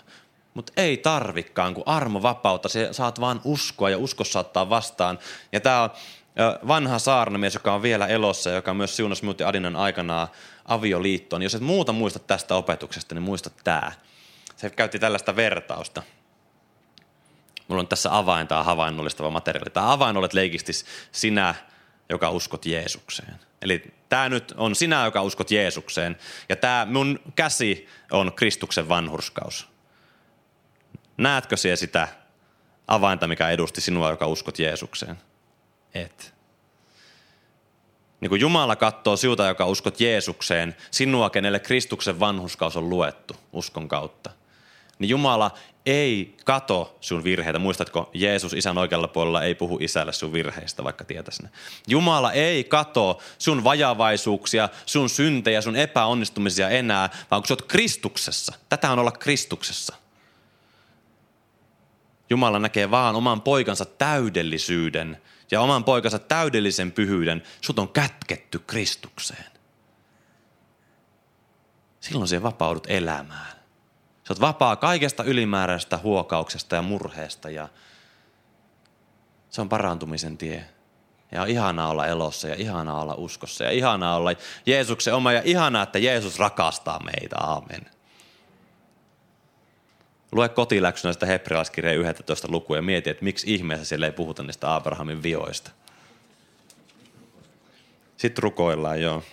Mutta 0.53 0.73
ei 0.77 0.97
tarvikkaan, 0.97 1.73
kun 1.73 1.83
armo 1.85 2.21
vapautta, 2.21 2.69
se 2.69 2.87
saat 2.91 3.19
vaan 3.19 3.41
uskoa 3.43 3.89
ja 3.89 3.97
usko 3.97 4.23
saattaa 4.23 4.69
vastaan. 4.69 5.19
Ja 5.51 5.59
tämä 5.59 5.81
on 5.81 5.89
vanha 6.67 6.99
saarnamies, 6.99 7.53
joka 7.53 7.73
on 7.73 7.81
vielä 7.81 8.07
elossa, 8.07 8.49
joka 8.49 8.73
myös 8.73 8.95
siunas 8.95 9.21
minut 9.21 9.41
Adinan 9.41 9.75
aikanaan 9.75 10.27
avioliittoon. 10.65 11.41
Jos 11.41 11.55
et 11.55 11.61
muuta 11.61 11.93
muista 11.93 12.19
tästä 12.19 12.55
opetuksesta, 12.55 13.15
niin 13.15 13.23
muista 13.23 13.49
tämä. 13.63 13.91
Se 14.55 14.69
käytti 14.69 14.99
tällaista 14.99 15.35
vertausta– 15.35 16.03
Mulla 17.67 17.79
on 17.79 17.87
tässä 17.87 18.17
avain 18.17 18.47
tai 18.47 18.63
havainnollistava 18.63 19.29
materiaali. 19.29 19.69
Tämä 19.69 19.91
avain 19.91 20.17
olet 20.17 20.33
leikisti 20.33 20.71
sinä, 21.11 21.55
joka 22.09 22.29
uskot 22.29 22.65
Jeesukseen. 22.65 23.35
Eli 23.61 23.93
tämä 24.09 24.29
nyt 24.29 24.53
on 24.57 24.75
sinä, 24.75 25.05
joka 25.05 25.21
uskot 25.21 25.51
Jeesukseen. 25.51 26.17
Ja 26.49 26.55
tämä 26.55 26.87
mun 26.89 27.19
käsi 27.35 27.87
on 28.11 28.33
Kristuksen 28.33 28.89
vanhurskaus. 28.89 29.67
Näetkö 31.17 31.57
siellä 31.57 31.75
sitä 31.75 32.07
avainta, 32.87 33.27
mikä 33.27 33.49
edusti 33.49 33.81
sinua, 33.81 34.09
joka 34.09 34.27
uskot 34.27 34.59
Jeesukseen? 34.59 35.17
Et. 35.93 36.33
Niin 38.21 38.29
kun 38.29 38.39
Jumala 38.39 38.75
katsoo 38.75 39.17
sinulta, 39.17 39.47
joka 39.47 39.65
uskot 39.65 39.99
Jeesukseen, 39.99 40.75
sinua, 40.91 41.29
kenelle 41.29 41.59
Kristuksen 41.59 42.19
vanhuskaus 42.19 42.77
on 42.77 42.89
luettu 42.89 43.35
uskon 43.53 43.87
kautta– 43.87 44.29
niin 44.99 45.09
Jumala 45.09 45.51
ei 45.85 46.37
kato 46.45 46.97
sun 47.01 47.23
virheitä. 47.23 47.59
Muistatko, 47.59 48.09
Jeesus 48.13 48.53
isän 48.53 48.77
oikealla 48.77 49.07
puolella 49.07 49.43
ei 49.43 49.55
puhu 49.55 49.77
isälle 49.81 50.13
sun 50.13 50.33
virheistä, 50.33 50.83
vaikka 50.83 51.03
tietäisi 51.03 51.43
ne. 51.43 51.49
Jumala 51.87 52.31
ei 52.31 52.63
kato 52.63 53.19
sun 53.37 53.63
vajavaisuuksia, 53.63 54.69
sun 54.85 55.09
syntejä, 55.09 55.61
sun 55.61 55.75
epäonnistumisia 55.75 56.69
enää, 56.69 57.09
vaan 57.31 57.41
kun 57.41 57.47
sä 57.47 57.53
oot 57.53 57.61
Kristuksessa. 57.61 58.53
Tätä 58.69 58.91
on 58.91 58.99
olla 58.99 59.11
Kristuksessa. 59.11 59.95
Jumala 62.29 62.59
näkee 62.59 62.91
vaan 62.91 63.15
oman 63.15 63.41
poikansa 63.41 63.85
täydellisyyden 63.85 65.21
ja 65.51 65.61
oman 65.61 65.83
poikansa 65.83 66.19
täydellisen 66.19 66.91
pyhyyden. 66.91 67.43
Sut 67.61 67.79
on 67.79 67.89
kätketty 67.89 68.59
Kristukseen. 68.59 69.45
Silloin 71.99 72.27
se 72.27 72.43
vapaudut 72.43 72.87
elämään. 72.89 73.62
Sä 74.23 74.33
oot 74.33 74.41
vapaa 74.41 74.75
kaikesta 74.75 75.23
ylimääräisestä 75.23 75.97
huokauksesta 75.97 76.75
ja 76.75 76.81
murheesta 76.81 77.49
ja 77.49 77.69
se 79.49 79.61
on 79.61 79.69
parantumisen 79.69 80.37
tie. 80.37 80.65
Ja 81.31 81.41
on 81.41 81.47
ihanaa 81.47 81.89
olla 81.89 82.07
elossa 82.07 82.47
ja 82.47 82.55
ihanaa 82.55 83.01
olla 83.01 83.15
uskossa 83.15 83.63
ja 83.63 83.71
ihanaa 83.71 84.15
olla 84.15 84.31
Jeesuksen 84.65 85.13
oma 85.13 85.31
ja 85.31 85.41
ihanaa, 85.45 85.83
että 85.83 85.99
Jeesus 85.99 86.39
rakastaa 86.39 86.99
meitä. 87.03 87.35
Aamen. 87.37 87.85
Lue 90.31 90.49
kotiläksynä 90.49 91.13
sitä 91.13 91.25
hebrealaiskirjeen 91.25 91.99
11 91.99 92.47
lukua 92.51 92.75
ja 92.75 92.81
mieti, 92.81 93.09
että 93.09 93.23
miksi 93.23 93.53
ihmeessä 93.53 93.85
siellä 93.85 94.05
ei 94.05 94.11
puhuta 94.11 94.43
niistä 94.43 94.75
Abrahamin 94.75 95.23
vioista. 95.23 95.71
Sitten 98.17 98.43
rukoillaan, 98.43 99.01
joo. 99.01 99.23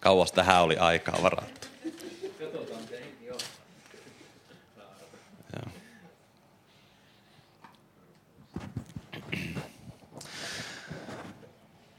Kauas 0.00 0.32
tähän 0.32 0.62
oli 0.62 0.76
aikaa 0.76 1.22
varattu. 1.22 1.65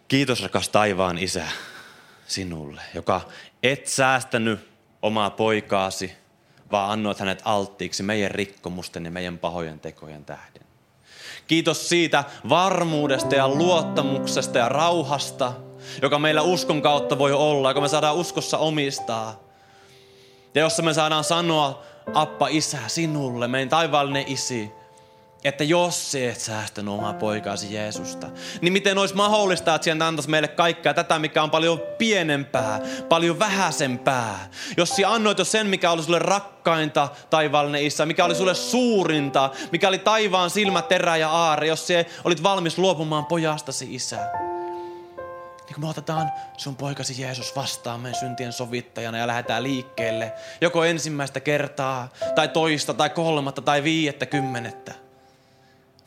Kiitos 0.07 0.41
rakas 0.41 0.69
taivaan 0.69 1.17
isä 1.17 1.47
sinulle, 2.27 2.81
joka 2.93 3.21
et 3.63 3.87
säästänyt 3.87 4.59
omaa 5.01 5.29
poikaasi, 5.29 6.13
vaan 6.71 6.91
annoit 6.91 7.19
hänet 7.19 7.41
alttiiksi 7.45 8.03
meidän 8.03 8.31
rikkomusten 8.31 9.05
ja 9.05 9.11
meidän 9.11 9.37
pahojen 9.37 9.79
tekojen 9.79 10.25
tähden. 10.25 10.61
Kiitos 11.47 11.89
siitä 11.89 12.23
varmuudesta 12.49 13.35
ja 13.35 13.47
luottamuksesta 13.47 14.57
ja 14.57 14.69
rauhasta, 14.69 15.53
joka 16.01 16.19
meillä 16.19 16.41
uskon 16.41 16.81
kautta 16.81 17.17
voi 17.17 17.33
olla, 17.33 17.69
joka 17.69 17.81
me 17.81 17.87
saadaan 17.87 18.15
uskossa 18.15 18.57
omistaa. 18.57 19.43
Ja 20.55 20.61
jossa 20.61 20.83
me 20.83 20.93
saadaan 20.93 21.23
sanoa, 21.23 21.83
Appa, 22.13 22.47
Isä, 22.47 22.79
sinulle, 22.87 23.47
meidän 23.47 23.69
taivaallinen 23.69 24.27
isi, 24.27 24.71
että 25.43 25.63
jos 25.63 26.11
se 26.11 26.29
et 26.29 26.39
säästänyt 26.39 26.93
omaa 26.93 27.13
poikaasi 27.13 27.73
Jeesusta, 27.73 28.27
niin 28.61 28.73
miten 28.73 28.97
olisi 28.97 29.15
mahdollista, 29.15 29.75
että 29.75 29.83
sieltä 29.83 30.07
antaisi 30.07 30.29
meille 30.29 30.47
kaikkea 30.47 30.93
tätä, 30.93 31.19
mikä 31.19 31.43
on 31.43 31.51
paljon 31.51 31.81
pienempää, 31.97 32.81
paljon 33.09 33.39
vähäisempää. 33.39 34.49
Jos 34.77 34.89
sinä 34.89 35.11
annoit 35.11 35.37
jo 35.39 35.45
sen, 35.45 35.67
mikä 35.67 35.91
oli 35.91 36.03
sulle 36.03 36.19
rakkainta, 36.19 37.09
taivaallinen 37.29 37.83
isä, 37.83 38.05
mikä 38.05 38.25
oli 38.25 38.35
sulle 38.35 38.55
suurinta, 38.55 39.49
mikä 39.71 39.87
oli 39.87 39.97
taivaan 39.97 40.49
silmä, 40.49 40.81
terä 40.81 41.17
ja 41.17 41.29
aare, 41.29 41.67
jos 41.67 41.87
sinä 41.87 42.05
olit 42.23 42.43
valmis 42.43 42.77
luopumaan 42.77 43.25
pojastasi 43.25 43.95
isä. 43.95 44.17
Niin 45.65 45.73
kun 45.73 45.83
me 45.83 45.89
otetaan 45.89 46.31
sun 46.57 46.75
poikasi 46.75 47.21
Jeesus 47.21 47.55
vastaan 47.55 47.99
meidän 47.99 48.19
syntien 48.19 48.53
sovittajana 48.53 49.17
ja 49.17 49.27
lähdetään 49.27 49.63
liikkeelle, 49.63 50.33
joko 50.61 50.83
ensimmäistä 50.83 51.39
kertaa, 51.39 52.09
tai 52.35 52.47
toista, 52.47 52.93
tai 52.93 53.09
kolmatta, 53.09 53.61
tai 53.61 53.83
viiettä, 53.83 54.25
kymmenettä– 54.25 54.93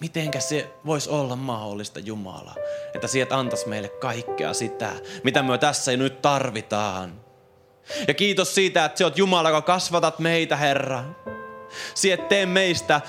Mitenkä 0.01 0.40
se 0.40 0.70
voisi 0.86 1.11
olla 1.11 1.36
mahdollista, 1.36 2.01
Jumala, 2.01 2.55
että 2.94 3.07
sieltä 3.07 3.38
antaisi 3.38 3.68
meille 3.68 3.88
kaikkea 3.88 4.55
sitä, 4.55 4.92
mitä 5.24 5.42
me 5.42 5.59
tässä 5.59 5.96
nyt 5.96 6.22
tarvitaan. 6.22 7.20
Ja 8.09 8.14
kiitos 8.14 8.55
siitä, 8.55 8.84
että 8.84 8.98
se 8.98 9.05
oot 9.05 9.18
Jumala, 9.18 9.48
joka 9.48 9.62
kasvatat 9.62 10.18
meitä, 10.18 10.57
Herra. 10.57 11.05
Sieltä 11.94 12.22
tee 12.22 12.46
meistä 12.46 13.01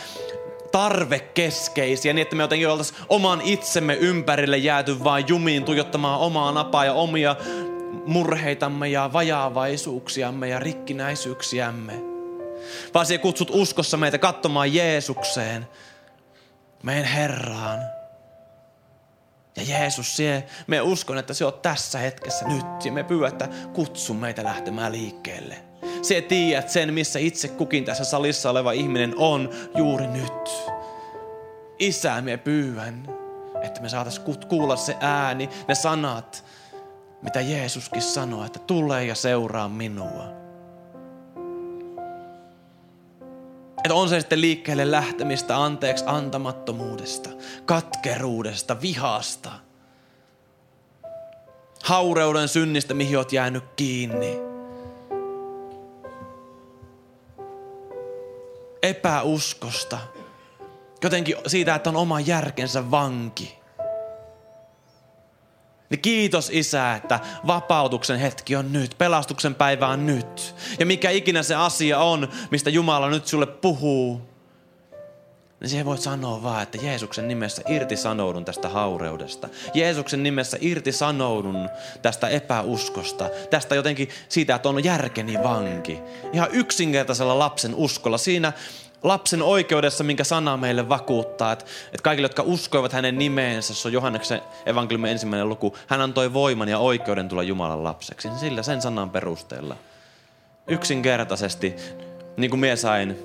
tarvekeskeisiä, 0.72 2.14
niin 2.14 2.22
että 2.22 2.36
me 2.36 2.44
jotenkin 2.44 2.70
oltaisiin 2.70 3.00
oman 3.10 3.42
itsemme 3.42 3.96
ympärille 3.96 4.58
jääty 4.58 5.04
vain 5.04 5.26
jumiin 5.28 5.64
tuijottamaan 5.64 6.20
omaa 6.20 6.52
napaa 6.52 6.86
ja 6.86 6.94
omia 6.94 7.36
murheitamme 8.06 8.90
ja 8.90 9.10
vajaavaisuuksiamme 9.14 10.50
ja 10.50 10.60
rikkinäisyyksiämme. 10.60 12.04
Vaan 12.94 13.06
sinä 13.06 13.18
kutsut 13.18 13.50
uskossa 13.52 13.98
meitä 13.98 14.18
katsomaan 14.18 14.74
Jeesukseen, 14.74 15.68
meidän 16.84 17.06
Herraan. 17.06 17.80
Ja 19.56 19.64
Jeesus, 19.64 20.18
sie, 20.18 20.44
me 20.68 20.82
uskon, 20.82 21.18
että 21.18 21.34
se 21.34 21.46
on 21.46 21.54
tässä 21.62 22.00
hetkessä 22.00 22.48
nyt. 22.48 22.86
Ja 22.86 22.92
me 22.92 23.04
pyydät, 23.04 23.34
että 23.34 23.50
kutsu 23.74 24.14
meitä 24.14 24.44
lähtemään 24.44 24.92
liikkeelle. 24.92 25.56
Se 26.02 26.22
tiedät 26.22 26.70
sen, 26.70 26.94
missä 26.94 27.20
itse 27.20 27.48
kukin 27.48 27.86
tässä 27.86 28.04
salissa 28.04 28.50
oleva 28.50 28.72
ihminen 28.72 29.14
on 29.18 29.50
juuri 29.78 30.08
nyt. 30.08 30.50
Isä, 31.80 32.22
me 32.22 32.38
pyydän, 32.38 33.08
että 33.64 33.82
me 33.82 33.90
saataisiin 33.90 34.48
kuulla 34.48 34.76
se 34.76 34.98
ääni, 35.00 35.50
ne 35.68 35.76
sanat, 35.76 36.46
mitä 37.22 37.42
Jeesuskin 37.42 38.02
sanoi, 38.02 38.46
että 38.46 38.60
tule 38.60 39.06
ja 39.06 39.16
seuraa 39.16 39.70
minua. 39.70 40.41
Että 43.84 43.94
on 43.94 44.10
se 44.10 44.20
sitten 44.20 44.42
liikkeelle 44.42 44.92
lähtemistä 44.92 45.64
anteeksi 45.64 46.04
antamattomuudesta, 46.08 47.30
katkeruudesta, 47.66 48.82
vihasta, 48.82 49.52
haureuden 51.84 52.48
synnistä, 52.48 52.94
mihin 52.94 53.18
oot 53.18 53.34
jäänyt 53.34 53.64
kiinni. 53.76 54.40
Epäuskosta, 58.84 59.98
jotenkin 61.04 61.36
siitä, 61.48 61.76
että 61.76 61.90
on 61.90 61.96
oma 61.96 62.20
järkensä 62.20 62.92
vanki. 62.92 63.61
Niin 65.92 66.02
kiitos 66.02 66.50
Isä, 66.54 66.96
että 66.96 67.20
vapautuksen 67.48 68.20
hetki 68.20 68.56
on 68.56 68.74
nyt, 68.74 68.96
pelastuksen 68.98 69.56
päivä 69.56 69.88
on 69.88 70.06
nyt. 70.06 70.56
Ja 70.80 70.86
mikä 70.86 71.10
ikinä 71.10 71.44
se 71.44 71.56
asia 71.56 72.00
on, 72.00 72.30
mistä 72.52 72.70
Jumala 72.70 73.10
nyt 73.10 73.28
sulle 73.28 73.46
puhuu, 73.46 74.22
niin 75.60 75.70
siihen 75.70 75.86
voit 75.86 76.02
sanoa 76.02 76.44
vaan, 76.44 76.64
että 76.64 76.78
Jeesuksen 76.82 77.28
nimessä 77.28 77.62
irtisanoudun 77.70 78.46
tästä 78.46 78.70
haureudesta. 78.70 79.50
Jeesuksen 79.74 80.24
nimessä 80.24 80.58
irtisanoudun 80.62 81.70
tästä 82.02 82.28
epäuskosta. 82.28 83.30
Tästä 83.50 83.76
jotenkin 83.76 84.10
siitä, 84.30 84.56
että 84.56 84.70
on 84.70 84.84
järkeni 84.84 85.44
vanki. 85.44 86.00
Ihan 86.34 86.50
yksinkertaisella 86.52 87.40
lapsen 87.40 87.76
uskolla. 87.76 88.18
Siinä 88.18 88.54
lapsen 89.04 89.42
oikeudessa, 89.42 90.04
minkä 90.04 90.24
sana 90.24 90.58
meille 90.58 90.90
vakuuttaa, 90.90 91.52
että, 91.52 91.66
että 91.86 92.04
kaikille, 92.04 92.26
jotka 92.26 92.44
uskoivat 92.44 92.94
hänen 92.94 93.18
nimeensä, 93.18 93.74
se 93.74 93.88
on 93.88 93.94
Johanneksen 93.94 94.42
evankeliumin 94.66 95.12
ensimmäinen 95.12 95.50
luku, 95.50 95.78
hän 95.88 96.02
antoi 96.02 96.34
voiman 96.34 96.70
ja 96.70 96.80
oikeuden 96.80 97.30
tulla 97.30 97.44
Jumalan 97.44 97.84
lapseksi. 97.84 98.30
Sillä 98.40 98.64
sen 98.64 98.82
sanan 98.82 99.10
perusteella. 99.10 99.76
Yksinkertaisesti, 100.68 101.76
niin 102.38 102.50
kuin 102.50 102.60
minä 102.60 102.76
sain 102.76 103.18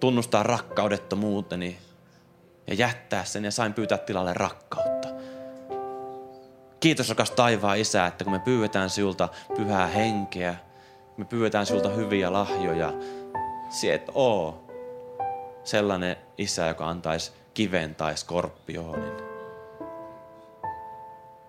tunnustaa 0.00 0.42
rakkaudettomuuteni 0.42 1.78
ja 2.66 2.74
jättää 2.74 3.24
sen 3.24 3.44
ja 3.44 3.50
sain 3.50 3.74
pyytää 3.74 3.98
tilalle 3.98 4.34
rakkautta. 4.34 5.08
Kiitos 6.80 7.08
rakas 7.08 7.30
taivaan 7.30 7.78
Isä, 7.78 8.06
että 8.06 8.24
kun 8.24 8.32
me 8.32 8.38
pyydetään 8.38 8.90
sinulta 8.90 9.28
pyhää 9.56 9.86
henkeä, 9.86 10.54
me 11.16 11.24
pyydetään 11.24 11.66
sinulta 11.66 11.88
hyviä 11.88 12.32
lahjoja, 12.32 12.92
sieltä 13.70 14.12
oo 14.14 14.71
sellainen 15.64 16.16
isä, 16.38 16.66
joka 16.66 16.88
antaisi 16.88 17.32
kiven 17.54 17.94
tai 17.94 18.16
skorpionin. 18.16 19.32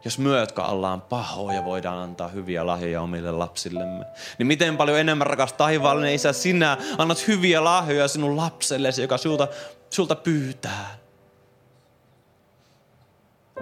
Jos 0.06 0.20
myö, 0.20 0.40
jotka 0.40 0.66
ollaan 0.66 1.02
pahoja, 1.02 1.66
voidaan 1.66 1.98
antaa 1.98 2.28
hyviä 2.28 2.68
lahjoja 2.68 3.02
omille 3.02 3.32
lapsillemme, 3.32 4.06
niin 4.38 4.48
miten 4.48 4.78
paljon 4.78 5.00
enemmän 5.00 5.28
rakas 5.28 5.54
taivaallinen 5.54 6.14
isä, 6.14 6.34
sinä 6.34 6.78
annat 6.98 7.28
hyviä 7.28 7.64
lahjoja 7.64 8.08
sinun 8.08 8.38
lapsellesi, 8.38 9.02
joka 9.02 9.18
sulta, 9.18 9.48
sulta 9.90 10.16
pyytää. 10.16 10.98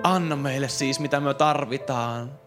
Anna 0.03 0.35
meille 0.35 0.69
siis, 0.69 0.99
mitä 0.99 1.19
me 1.19 1.33
tarvitaan. 1.33 2.40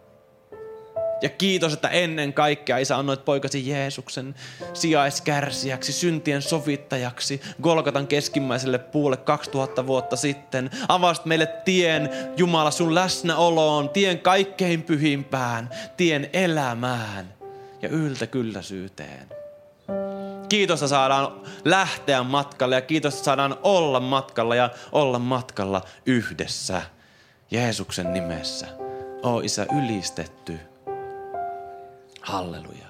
Ja 1.21 1.29
kiitos, 1.29 1.73
että 1.73 1.89
ennen 1.89 2.33
kaikkea 2.33 2.77
Isä 2.77 2.97
annoit 2.97 3.25
poikasi 3.25 3.69
Jeesuksen 3.69 4.35
sijaiskärsiäksi, 4.73 5.93
syntien 5.93 6.41
sovittajaksi, 6.41 7.41
Golgatan 7.61 8.07
keskimmäiselle 8.07 8.77
puulle 8.77 9.17
2000 9.17 9.87
vuotta 9.87 10.15
sitten. 10.15 10.69
Avasit 10.87 11.25
meille 11.25 11.47
tien, 11.65 12.09
Jumala, 12.37 12.71
sun 12.71 12.95
läsnäoloon, 12.95 13.89
tien 13.89 14.19
kaikkein 14.19 14.83
pyhimpään, 14.83 15.69
tien 15.97 16.29
elämään 16.33 17.33
ja 17.81 17.89
yltäkylläisyyteen. 17.89 19.27
Kiitos, 20.49 20.79
että 20.79 20.87
saadaan 20.87 21.41
lähteä 21.65 22.23
matkalle 22.23 22.75
ja 22.75 22.81
kiitos, 22.81 23.13
että 23.13 23.25
saadaan 23.25 23.57
olla 23.63 23.99
matkalla 23.99 24.55
ja 24.55 24.69
olla 24.91 25.19
matkalla 25.19 25.81
yhdessä. 26.05 26.81
Jeesuksen 27.51 28.13
nimessä. 28.13 28.67
O 29.23 29.39
Isä, 29.39 29.65
ylistetty. 29.77 30.59
Halleluja. 32.25 32.84